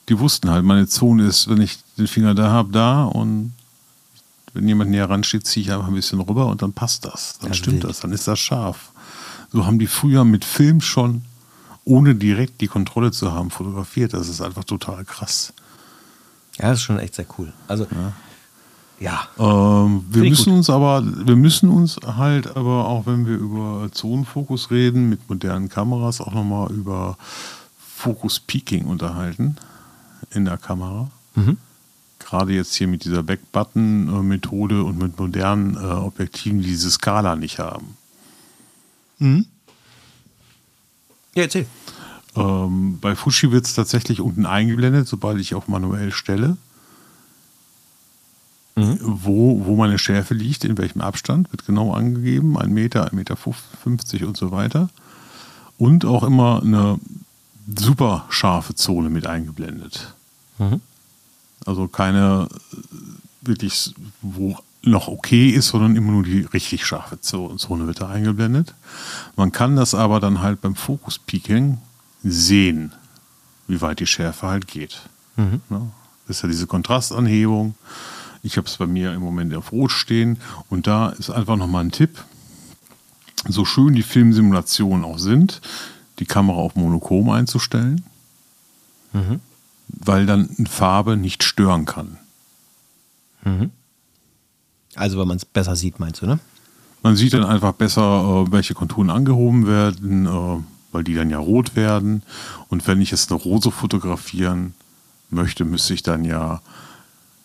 [0.10, 3.54] Die wussten halt, meine Zone ist, wenn ich den Finger da habe, da und
[4.56, 7.38] wenn jemand näher ran steht, ziehe ich einfach ein bisschen rüber und dann passt das.
[7.40, 7.90] Dann Ja, stimmt wild.
[7.90, 8.92] das, dann ist das scharf.
[9.54, 11.22] So haben die früher mit Film schon,
[11.86, 14.14] ohne direkt die Kontrolle zu haben, fotografiert.
[14.14, 15.54] Das ist einfach total krass.
[16.58, 17.54] ja, das ist schon echt sehr cool.
[17.68, 17.88] Also,
[19.00, 19.28] ja.
[19.38, 20.58] Ähm, wir müssen gut.
[20.58, 25.70] uns aber, wir müssen uns halt aber auch, wenn wir über Zonenfokus reden, mit modernen
[25.70, 27.18] Kameras auch nochmal über
[27.78, 29.58] Focus Peaking unterhalten
[30.32, 31.10] in der Kamera.
[31.36, 31.58] Mhm.
[32.18, 37.60] Gerade jetzt hier mit dieser Back-Button-Methode und mit modernen äh, Objektiven, die diese Skala nicht
[37.60, 37.98] haben.
[41.36, 41.66] Ja, erzähl.
[42.36, 46.58] Ähm, bei Fuji wird es tatsächlich unten eingeblendet, sobald ich auf manuell stelle.
[48.76, 52.58] Wo, wo meine Schärfe liegt, in welchem Abstand, wird genau angegeben.
[52.58, 54.90] Ein Meter, ein Meter 50 und so weiter.
[55.78, 57.00] Und auch immer eine
[57.78, 60.16] super scharfe Zone mit eingeblendet.
[61.66, 62.78] Also keine äh,
[63.42, 68.10] wirklich, wo noch okay ist, sondern immer nur die richtig scharfe Zo- Zone wird da
[68.10, 68.76] eingeblendet.
[69.36, 71.78] Man kann das aber dann halt beim Focus Peaking
[72.24, 72.92] sehen,
[73.68, 75.02] wie weit die Schärfe halt geht.
[75.70, 75.90] Ne?
[76.28, 77.76] Das ist ja diese Kontrastanhebung.
[78.44, 80.38] Ich habe es bei mir im Moment auf Rot stehen
[80.70, 82.24] und da ist einfach nochmal ein Tipp.
[83.48, 85.62] So schön die Filmsimulationen auch sind,
[86.20, 88.04] die Kamera auf Monochrom einzustellen,
[89.88, 92.18] weil dann eine Farbe nicht stören kann.
[94.96, 96.40] Also, wenn man es besser sieht, meinst du, ne?
[97.02, 101.38] Man sieht dann einfach besser, äh, welche Konturen angehoben werden, äh, weil die dann ja
[101.40, 102.24] rot werden.
[102.70, 104.74] Und wenn ich jetzt eine Rose fotografieren
[105.30, 106.62] möchte, müsste ich dann ja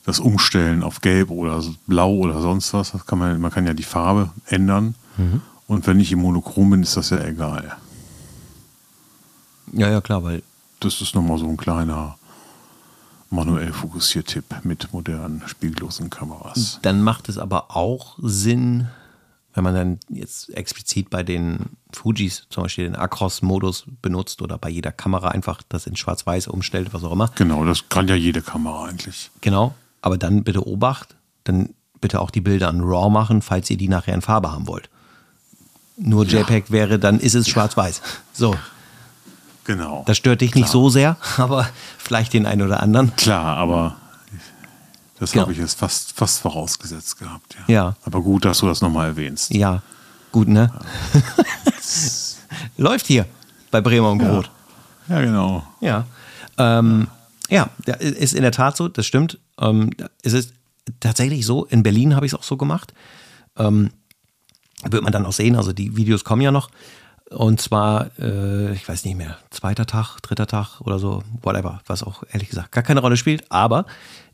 [0.04, 2.92] das umstellen auf Gelb oder Blau oder sonst was.
[2.92, 4.94] Das kann man, man kann ja die Farbe ändern.
[5.66, 7.76] Und wenn ich im Monochrom bin, ist das ja egal.
[9.72, 10.42] Ja, ja, klar, weil
[10.80, 12.16] Das ist nochmal so ein kleiner
[13.30, 16.78] manuell Fokussiertipp mit modernen spiegellosen Kameras.
[16.82, 18.88] dann macht es aber auch Sinn,
[19.54, 24.68] wenn man dann jetzt explizit bei den Fujis zum Beispiel den Acros-Modus benutzt oder bei
[24.68, 27.30] jeder Kamera einfach das in Schwarz-Weiß umstellt, was auch immer.
[27.34, 29.30] Genau, das kann ja jede Kamera eigentlich.
[29.40, 31.70] Genau, aber dann bitte Obacht, dann
[32.00, 34.88] bitte auch die Bilder in RAW machen, falls ihr die nachher in Farbe haben wollt.
[35.96, 38.00] Nur JPEG wäre, dann ist es schwarz-weiß.
[38.32, 38.54] So,
[39.68, 40.02] Genau.
[40.06, 40.72] das stört dich nicht Klar.
[40.72, 43.14] so sehr, aber vielleicht den einen oder anderen.
[43.16, 43.96] Klar, aber
[45.18, 45.42] das Genau.
[45.42, 47.54] habe ich jetzt fast, fast vorausgesetzt gehabt.
[47.66, 47.74] Ja.
[47.74, 47.96] Ja.
[48.06, 49.52] Aber gut, dass du das nochmal erwähnst.
[49.52, 49.82] Ja,
[50.32, 50.72] gut, ne?
[52.78, 53.26] Läuft hier
[53.70, 54.50] bei Bremer und Brot.
[55.08, 55.62] Ja, genau.
[55.80, 56.06] Ja.
[56.56, 57.08] Ähm,
[57.50, 59.38] ja, ist in der Tat so, das stimmt.
[59.60, 59.90] Ähm,
[60.22, 60.54] es ist
[61.00, 62.94] tatsächlich so, in Berlin habe ich es auch so gemacht.
[63.58, 63.90] Ähm,
[64.84, 66.70] wird man dann auch sehen, also die Videos kommen ja noch.
[67.30, 72.02] Und zwar, äh, ich weiß nicht mehr, zweiter Tag, dritter Tag oder so, whatever, was
[72.02, 73.50] auch ehrlich gesagt gar keine Rolle spielt.
[73.50, 73.84] Aber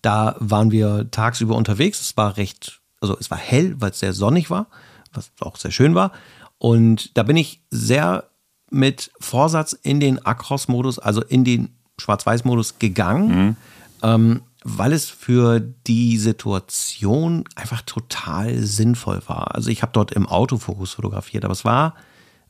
[0.03, 2.01] da waren wir tagsüber unterwegs.
[2.01, 4.69] Es war recht, also es war hell, weil es sehr sonnig war,
[5.13, 6.13] was auch sehr schön war.
[6.59, 8.25] Und da bin ich sehr
[8.71, 13.57] mit Vorsatz in den Acros-Modus, also in den Schwarz-Weiß-Modus gegangen,
[14.03, 19.55] ähm, weil es für die Situation einfach total sinnvoll war.
[19.55, 21.95] Also ich habe dort im Autofokus fotografiert, aber es war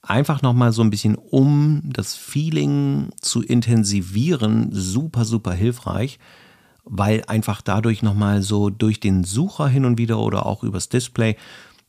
[0.06, 6.18] einfach nochmal so ein bisschen, um das Feeling zu intensivieren, super, super hilfreich,
[6.84, 11.36] weil einfach dadurch nochmal so durch den Sucher hin und wieder oder auch übers Display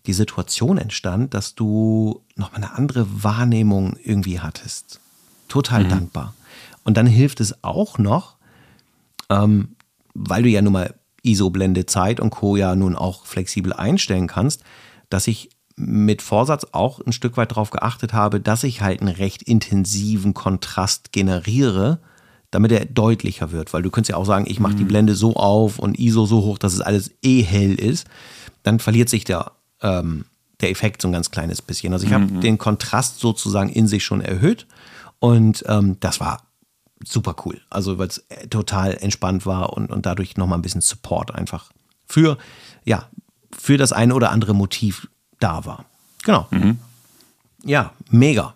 [0.06, 5.00] die Situation entstand, dass du nochmal eine andere Wahrnehmung irgendwie hattest.
[5.48, 6.34] Total dankbar.
[6.84, 8.38] Und dann hilft es auch noch,
[9.30, 9.76] ähm,
[10.14, 12.56] weil du ja nun mal ISO-Blende Zeit und Co.
[12.56, 14.64] ja nun auch flexibel einstellen kannst,
[15.10, 19.14] dass ich mit Vorsatz auch ein Stück weit darauf geachtet habe, dass ich halt einen
[19.14, 22.00] recht intensiven Kontrast generiere,
[22.52, 23.74] damit er deutlicher wird.
[23.74, 26.44] Weil du könntest ja auch sagen, ich mache die Blende so auf und ISO so
[26.44, 28.08] hoch, dass es alles eh hell ist.
[28.64, 29.52] Dann verliert sich der,
[29.82, 30.26] ähm,
[30.62, 31.92] der Effekt so ein ganz kleines bisschen.
[31.92, 34.68] Also ich habe den Kontrast sozusagen in sich schon erhöht
[35.20, 36.44] und ähm, das war
[37.04, 37.60] super cool.
[37.70, 41.72] Also weil es äh, total entspannt war und, und dadurch nochmal ein bisschen Support einfach
[42.06, 42.38] für,
[42.86, 43.10] ja,
[43.52, 45.10] für das eine oder andere Motiv
[45.40, 45.86] da war.
[46.24, 46.48] Genau.
[47.64, 48.56] Ja, mega.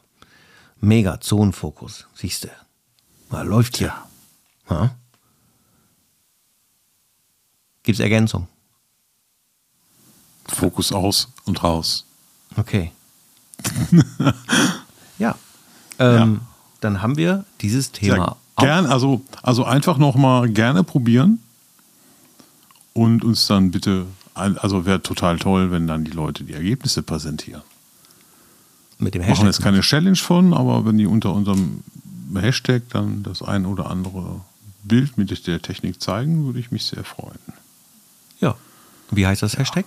[0.81, 2.49] Mega Zonenfokus, siehst du.
[3.29, 3.93] Mal läuft hier.
[4.69, 4.95] Ja.
[7.83, 8.47] Gibt es Ergänzung?
[10.47, 12.05] Fokus aus und raus.
[12.55, 12.91] Okay.
[15.19, 15.35] ja.
[15.99, 16.41] Ähm,
[16.81, 18.63] Dann haben wir dieses Thema Ja, auch.
[18.63, 21.39] gern, also, also einfach nochmal gerne probieren
[22.93, 24.05] und uns dann bitte,
[24.39, 27.61] also wäre total toll, wenn dann die Leute die Ergebnisse präsentieren.
[28.97, 29.45] mit dem Machen Hashtag.
[29.47, 31.83] jetzt keine Challenge von, aber wenn die unter unserem
[32.35, 34.41] Hashtag dann das ein oder andere
[34.83, 37.39] Bild mit der Technik zeigen, würde ich mich sehr freuen.
[38.39, 38.55] Ja.
[39.11, 39.85] Wie heißt das Hashtag?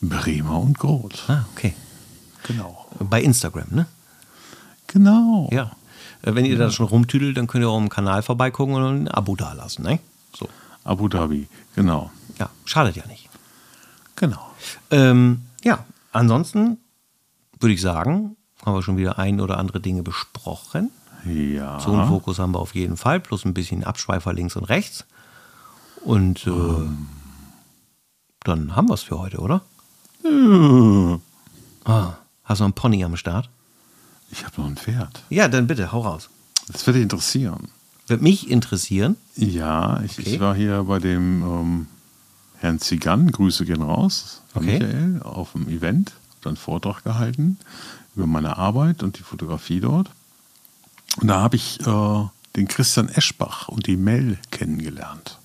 [0.00, 1.24] Bremer und Groth.
[1.28, 1.74] Ah, okay.
[2.46, 2.86] Genau.
[3.00, 3.86] Bei Instagram, ne?
[4.86, 5.48] Genau.
[5.52, 5.72] Ja.
[6.22, 9.08] Äh, Wenn ihr da schon rumtüdelt, dann könnt ihr auch im Kanal vorbeigucken und ein
[9.08, 9.98] Abo dalassen, ne?
[10.36, 10.48] So.
[10.84, 11.48] Abu Dhabi.
[11.74, 12.10] Genau.
[12.38, 13.28] Ja, schadet ja nicht.
[14.16, 14.40] Genau.
[14.90, 16.78] Ähm, ja, ansonsten
[17.60, 20.90] würde ich sagen, haben wir schon wieder ein oder andere Dinge besprochen.
[21.24, 21.78] Ja.
[21.78, 25.04] Zonenfokus haben wir auf jeden Fall, plus ein bisschen Abschweifer links und rechts.
[26.04, 26.50] Und äh,
[28.44, 29.62] dann haben wir es für heute, oder?
[31.84, 32.12] Ah,
[32.44, 33.48] hast du einen Pony am Start?
[34.30, 35.22] Ich habe noch ein Pferd.
[35.30, 36.28] Ja, dann bitte, hau raus.
[36.68, 37.68] Das wird dich interessieren.
[38.06, 39.16] Wird mich interessieren.
[39.36, 40.34] Ja, ich, Okay.
[40.34, 41.86] ich war hier bei dem ähm,
[42.60, 44.78] Herrn Zigan, Grüße gehen raus, Okay.
[44.78, 47.58] Michael, auf dem Event, hab dann einen Vortrag gehalten
[48.16, 50.10] über meine Arbeit und die Fotografie dort.
[51.20, 52.24] Und da habe ich äh,
[52.56, 55.38] den Christian Eschbach und die Mel kennengelernt.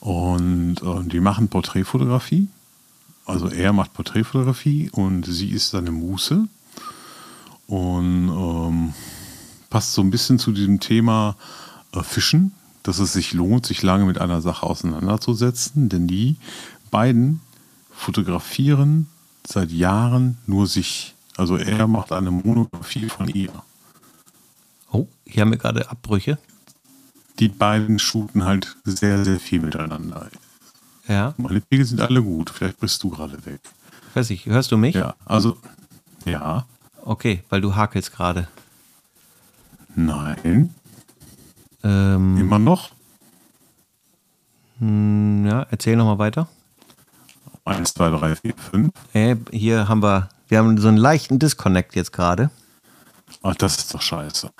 [0.00, 2.48] Und äh, die machen Porträtfotografie.
[3.26, 6.48] Also er macht Porträtfotografie und sie ist seine Muse.
[7.66, 8.94] Und ähm,
[9.68, 11.36] passt so ein bisschen zu diesem Thema
[11.92, 12.52] äh, Fischen,
[12.82, 16.36] dass es sich lohnt, sich lange mit einer Sache auseinanderzusetzen, denn die
[16.90, 17.40] beiden
[17.92, 19.06] fotografieren
[19.46, 21.14] seit Jahren nur sich.
[21.36, 23.50] Also er macht eine Monografie von ihr.
[24.92, 26.38] Oh, hier haben wir gerade Abbrüche.
[27.38, 30.28] Die beiden shooten halt sehr, sehr viel miteinander.
[31.08, 32.50] Ja, Meine Pegel sind alle gut.
[32.50, 33.60] Vielleicht bist du gerade weg.
[34.14, 34.46] weiß ich.
[34.46, 34.94] Hörst du mich?
[34.94, 35.56] Ja, also,
[36.24, 36.66] ja,
[37.02, 38.46] Okay, weil du hakelst gerade.
[39.94, 40.74] nein,
[41.82, 42.90] Ähm, immer noch.
[44.78, 46.48] hm, ja, erzähl nochmal weiter.
[47.64, 48.92] Eins, zwei, drei, vier, fünf.
[49.12, 52.50] Äh, hier haben wir, wir haben so einen leichten Disconnect jetzt gerade.
[53.42, 54.50] Ach, das ist doch scheiße.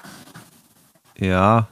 [1.18, 1.68] Ja,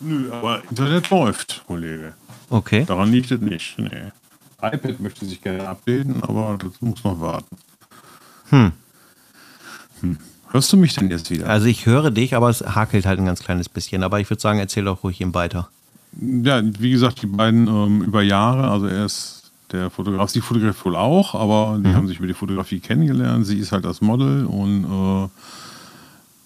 [0.00, 2.14] Nö, aber Internet läuft, Kollege.
[2.50, 2.84] okay.
[2.84, 3.78] Daran liegt es nicht.
[3.78, 4.12] Nee.
[4.60, 7.56] iPad möchte sich gerne updaten, aber das muss noch warten.
[8.50, 8.72] Hm.
[10.00, 10.18] Hm.
[10.54, 11.48] Hörst du mich denn jetzt wieder?
[11.48, 14.04] Also ich höre dich, aber es hakelt halt ein ganz kleines bisschen.
[14.04, 15.68] Aber ich würde sagen, erzähl doch ruhig ihm weiter.
[16.20, 20.84] Ja, wie gesagt, die beiden ähm, über Jahre, also er ist der Fotograf, sie fotografiert
[20.84, 23.44] wohl auch, aber die haben sich über die Fotografie kennengelernt.
[23.44, 25.28] Sie ist halt das Model und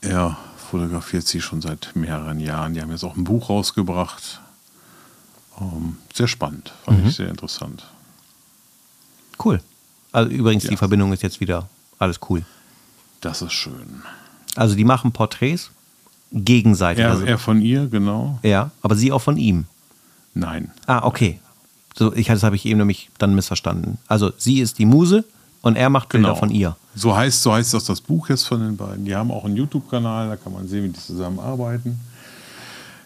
[0.03, 0.39] äh, er
[0.71, 2.73] fotografiert sie schon seit mehreren Jahren.
[2.73, 4.41] Die haben jetzt auch ein Buch rausgebracht.
[5.61, 7.87] Ähm, sehr spannend, fand ich sehr interessant.
[9.45, 9.61] Cool.
[10.13, 10.77] Also übrigens, die Ja.
[10.79, 12.43] Verbindung ist jetzt wieder alles cool.
[13.21, 14.03] Das ist schön.
[14.55, 15.71] Also die machen Porträts
[16.33, 17.05] gegenseitig.
[17.05, 18.39] Er, also, er von ihr, genau.
[18.43, 19.65] ja, aber sie auch von ihm.
[20.35, 20.71] Nein.
[20.87, 21.41] Ah, okay.
[21.97, 23.99] So, ich, das habe ich eben nämlich dann missverstanden.
[24.07, 25.25] Also sie ist die Muse
[25.63, 26.77] und er macht Bilder von ihr.
[26.95, 29.05] So heißt, so heißt das das Buch jetzt von den beiden.
[29.05, 31.99] Die haben auch einen YouTube-Kanal, da kann man sehen, wie die zusammenarbeiten.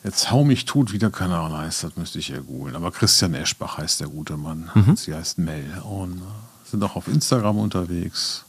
[0.04, 2.74] Jetzt hau mich tot, wie der Kanal heißt, das müsste ich ja googeln.
[2.74, 4.68] Aber Christian Eschbach heißt der gute Mann.
[4.96, 8.44] Sie heißt Mel und äh, sind auch auf Instagram unterwegs.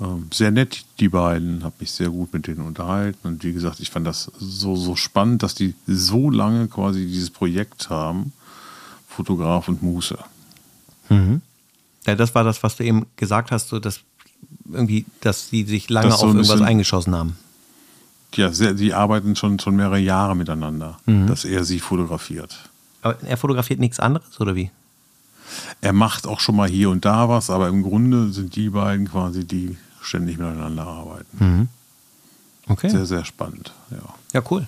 [0.00, 3.26] Ähm, sehr nett, die beiden, habe mich sehr gut mit denen unterhalten.
[3.26, 7.30] Und wie gesagt, ich fand das so, so spannend, dass die so lange quasi dieses
[7.30, 8.32] Projekt haben.
[9.08, 10.18] Fotograf und Muse.
[11.08, 14.00] Ja, das war das, was du eben gesagt hast, so dass
[14.70, 17.36] irgendwie, dass sie sich lange Das so auf ein irgendwas bisschen- eingeschossen haben.
[18.34, 21.28] Ja, sehr, die arbeiten schon, schon mehrere Jahre miteinander, Mhm.
[21.28, 22.68] dass er sie fotografiert.
[23.00, 24.70] Aber er fotografiert nichts anderes, oder wie?
[25.80, 29.08] Er macht auch schon mal hier und da was, aber im Grunde sind die beiden
[29.08, 31.68] quasi, die ständig miteinander arbeiten.
[32.68, 32.88] Okay.
[32.88, 33.72] Sehr, sehr spannend.
[33.90, 33.98] Ja.
[34.32, 34.66] Ja, cool.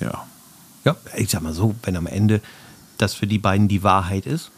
[0.00, 0.24] ja.
[0.84, 2.40] Ja, ich sag mal so, wenn am Ende
[2.98, 4.50] das für die beiden die Wahrheit ist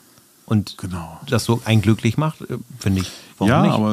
[0.47, 1.21] Und Genau.
[1.29, 3.11] das so einen glücklich macht, äh, finde ich.
[3.39, 3.73] Warum ja, nicht?
[3.73, 3.91] aber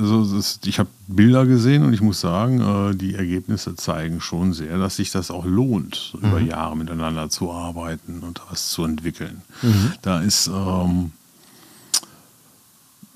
[0.00, 4.52] also, das, ich habe Bilder gesehen und ich muss sagen, äh, die Ergebnisse zeigen schon
[4.54, 6.46] sehr, dass sich das auch lohnt, so über Mhm.
[6.48, 9.42] Jahre miteinander zu arbeiten und was zu entwickeln.
[9.62, 9.92] Mhm.
[10.02, 11.12] Da ist ähm,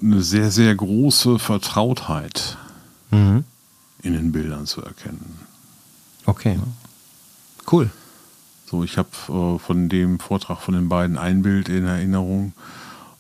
[0.02, 2.56] eine sehr, sehr große Vertrautheit
[3.10, 3.44] Mhm.
[4.02, 5.38] in den Bildern zu erkennen.
[6.24, 6.58] Okay.
[7.70, 7.90] Cool.
[8.70, 12.52] So, ich habe äh, von dem Vortrag von den beiden ein Bild in Erinnerung.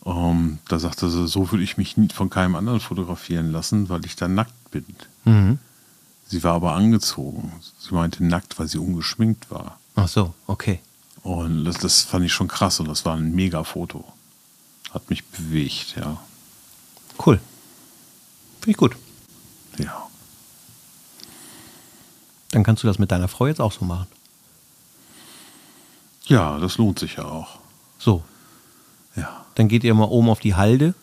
[0.06, 4.04] Ähm, da sagte sie, so würde ich mich nie von keinem anderen fotografieren lassen, weil
[4.06, 4.84] ich dann nackt bin.
[5.24, 5.58] Mhm.
[6.26, 7.52] Sie war aber angezogen.
[7.78, 9.78] Sie meinte nackt, weil sie ungeschminkt war.
[9.94, 10.80] Ach so, okay.
[11.22, 14.04] Und das, das fand ich schon krass und das war ein mega Foto.
[14.92, 16.18] Hat mich bewegt, ja.
[17.24, 17.40] Cool.
[18.60, 18.96] Finde ich gut.
[19.78, 20.06] Ja.
[22.50, 24.06] Dann kannst du das mit deiner Frau jetzt auch so machen.
[26.26, 27.58] Ja, das lohnt sich ja auch.
[27.98, 28.22] So,
[29.16, 30.94] Ja, dann geht ihr mal oben auf die Halde.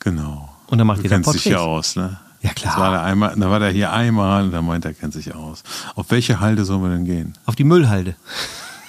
[0.00, 0.50] genau.
[0.66, 1.52] Und dann macht du ihr da kennst dich Porträts.
[1.52, 2.18] ja aus, ne?
[2.40, 2.74] Ja, klar.
[2.74, 5.34] Das war der einmal, da war der hier einmal und da meint er, kennt sich
[5.34, 5.62] aus.
[5.94, 7.34] Auf welche Halde sollen wir denn gehen?
[7.46, 8.16] Auf die Müllhalde.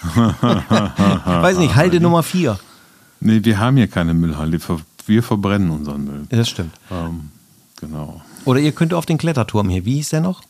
[0.15, 2.59] Weiß nicht, Halde Nummer 4.
[3.21, 4.59] Nee, wir haben hier keine Müllhalde.
[4.59, 6.25] Ver- Wir verbrennen unseren Müll.
[6.29, 6.73] Das stimmt.
[6.91, 7.29] Ähm,
[7.79, 8.21] genau.
[8.45, 9.85] Oder ihr könnt auf den Kletterturm hier.
[9.85, 10.41] Wie hieß der noch?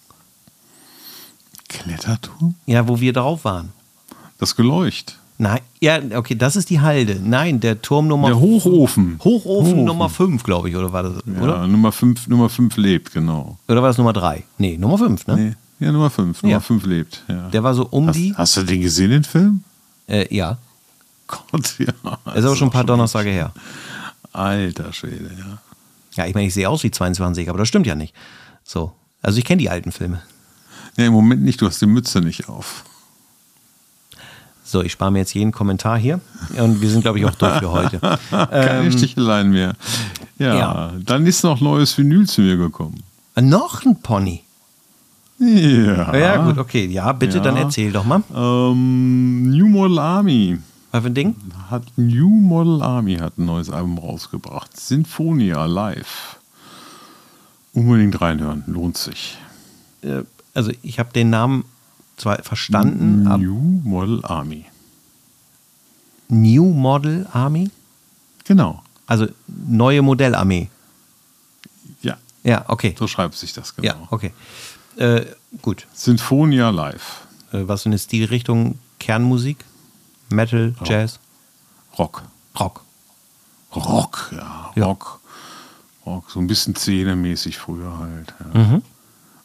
[1.67, 2.55] Kletterturm?
[2.65, 3.71] Ja, wo wir drauf waren.
[4.37, 5.17] Das Geleucht.
[5.37, 7.19] Nein, ja, okay, das ist die Halde.
[7.21, 9.19] Nein, der Turm Nummer Der Hochofen.
[9.19, 9.83] Hochofen, Hochofen.
[9.83, 11.13] Nummer 5, glaube ich, oder war das?
[11.25, 11.67] Ja, Oder?
[11.67, 13.57] Nummer 5 Nummer fünf lebt, genau.
[13.67, 14.43] Oder war das Nummer 3?
[14.59, 15.35] Nee, Nummer 5, ne?
[15.35, 16.41] Nee, ja, Nummer 5.
[16.43, 16.59] Nummer Ja.
[16.61, 17.23] 5 lebt.
[17.27, 17.49] Ja.
[17.49, 18.33] Der war so um hast, die.
[18.33, 19.61] hast du den gesehen, den Film?
[20.07, 20.57] Äh, ja.
[21.27, 21.87] Gott, ja.
[22.23, 23.51] Das ist aber schon ein paar Donnerstage her.
[24.35, 25.57] Alter Schwede, ja.
[26.13, 28.13] Ja, ich meine, ich sehe aus wie 22, aber das stimmt ja nicht.
[28.63, 28.93] So.
[29.21, 30.21] Also ich kenne die alten Filme.
[30.97, 32.83] Ja, im Moment nicht, du hast die Mütze nicht auf.
[34.63, 36.19] So, ich spare mir jetzt jeden Kommentar hier.
[36.57, 37.99] Und wir sind, glaube ich, auch durch für heute.
[38.31, 39.73] Keine Sticheleien mehr.
[40.39, 40.93] Ja, Ähm, ja.
[41.05, 43.03] dann ist noch neues Vinyl zu mir gekommen.
[43.35, 44.41] Äh, Noch ein Pony.
[45.37, 46.15] Ja.
[46.15, 46.85] Ja, gut, okay.
[46.87, 47.43] Ja, bitte, Ja.
[47.43, 48.23] dann erzähl doch mal.
[48.33, 50.57] Ähm, New Model Army
[50.95, 51.35] Was für ein Ding?
[51.69, 54.79] hat New Model Army hat ein neues Album rausgebracht.
[54.79, 56.37] Sinfonia live.
[57.73, 59.37] Unbedingt reinhören, lohnt sich.
[60.01, 60.21] Äh,
[60.53, 61.65] Also, ich habe den Namen
[62.15, 64.63] zwar verstanden, New Model Army.
[66.29, 67.69] New Model Army?
[68.45, 68.81] Genau.
[69.05, 70.69] Also, neue Modellarmee.
[72.01, 72.95] Ja, Ja, okay.
[72.97, 73.85] so schreibt sich das genau.
[73.87, 74.31] Ja, okay.
[74.95, 75.25] Äh,
[75.61, 75.87] gut.
[75.93, 77.27] Sinfonia live.
[77.51, 78.79] Äh, was für eine Stilrichtung?
[78.99, 79.57] Kernmusik?
[80.29, 80.75] Metal?
[80.83, 81.19] Jazz?
[81.97, 82.23] Rock.
[82.59, 82.81] Rock.
[83.75, 84.85] Rock, ja, Ja.
[84.85, 85.19] Rock.
[86.05, 88.33] Rock, so ein bisschen zähnemäßig früher halt.
[88.53, 88.81] Ja.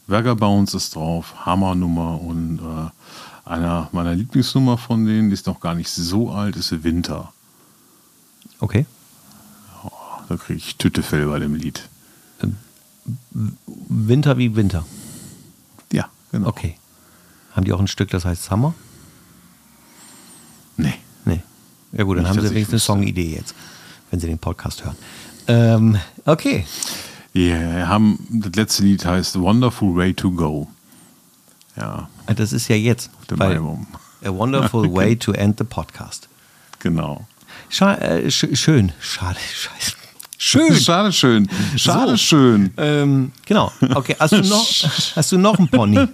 [0.06, 5.74] Vagabonds ist drauf, Hammernummer und äh, einer meiner Lieblingsnummer von denen, die ist noch gar
[5.74, 7.32] nicht so alt, ist Winter.
[8.60, 8.86] Okay.
[10.28, 11.88] Da kriege ich Tüttefell bei dem Lied.
[13.64, 14.84] Winter wie Winter.
[15.92, 16.48] Ja, genau.
[16.48, 16.76] Okay.
[17.52, 18.74] Haben die auch ein Stück, das heißt Summer?
[20.82, 20.94] Nee.
[21.24, 21.40] Nee.
[21.92, 23.54] Ja gut, dann Nicht, haben sie wenigstens eine Songidee jetzt,
[24.10, 24.96] wenn sie den Podcast hören.
[25.48, 26.64] Ähm, okay.
[27.32, 30.68] Wir haben, das letzte Lied heißt Wonderful Way to Go.
[31.76, 33.10] Ja, Das ist ja jetzt.
[33.18, 33.86] auf dem Album.
[34.24, 36.28] A Wonderful Way to End the Podcast.
[36.80, 37.26] Genau.
[37.68, 38.92] Scha äh, sch schön.
[39.00, 39.38] Schade.
[39.54, 39.92] Scheiße.
[40.42, 40.74] Schön.
[40.80, 41.48] Schade schön.
[41.76, 42.16] Schade So.
[42.16, 42.72] schön.
[42.78, 43.70] ähm, genau.
[43.94, 44.16] Okay.
[44.18, 44.66] Hast du noch,
[45.16, 46.06] hast du noch einen Pony?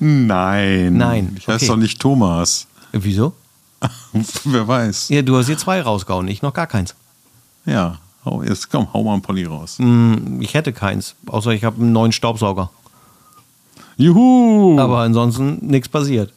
[0.00, 0.96] Nein.
[0.96, 1.66] Nein, Ich heiße okay.
[1.68, 2.66] doch nicht Thomas.
[2.92, 3.34] Äh, Wieso?
[4.44, 5.08] Wer weiß.
[5.10, 6.94] Ja, du hast hier zwei rausgehauen, ich noch gar keins.
[7.64, 7.98] Ja.
[8.24, 9.78] Hau, jetzt komm, hau mal einen Pony raus.
[9.78, 12.70] Hm, Ich hätte keins, außer ich habe einen neuen Staubsauger.
[13.96, 14.78] Juhu!
[14.78, 16.32] Aber ansonsten nichts passiert.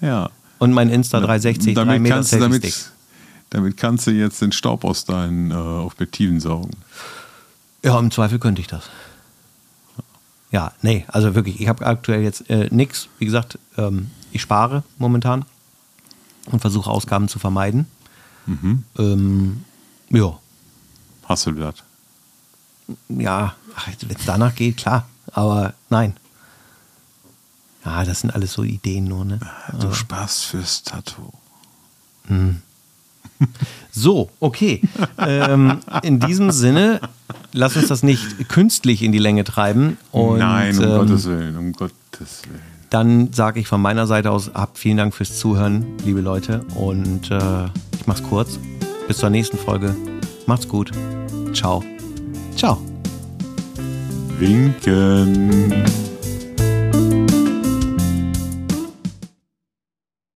[0.00, 0.30] ja.
[0.60, 2.90] Und mein Insta 360, 3 damit Meter kannst, damit,
[3.50, 6.72] damit kannst du jetzt den Staub aus deinen äh, Objektiven saugen.
[7.84, 8.90] Ja, im Zweifel könnte ich das.
[10.50, 13.08] Ja, nee, also wirklich, ich habe aktuell jetzt äh, nichts.
[13.20, 15.44] Wie gesagt, ähm, ich spare momentan
[16.50, 17.86] und versuche Ausgaben zu vermeiden.
[18.46, 18.84] Mhm.
[18.98, 19.64] Ähm,
[20.10, 20.38] ja,
[21.28, 21.74] Hast du das?
[23.08, 23.54] ja,
[24.00, 25.06] wenn es danach geht, klar.
[25.32, 26.16] Aber nein.
[27.84, 29.38] Ja, das sind alles so Ideen nur, ne?
[29.78, 31.32] Du sparst fürs Tattoo.
[33.92, 34.82] So, okay.
[35.18, 37.00] ähm, in diesem Sinne,
[37.52, 39.96] lass uns das nicht künstlich in die Länge treiben.
[40.10, 42.77] Und, Nein, um ähm, Gottes Willen, um Gottes Willen.
[42.90, 46.64] Dann sage ich von meiner Seite aus, habt vielen Dank fürs Zuhören, liebe Leute.
[46.74, 48.58] Und äh, ich mach's kurz.
[49.06, 49.94] Bis zur nächsten Folge.
[50.46, 50.92] Macht's gut.
[51.52, 51.82] Ciao.
[52.56, 52.80] Ciao.
[54.38, 55.84] Winken.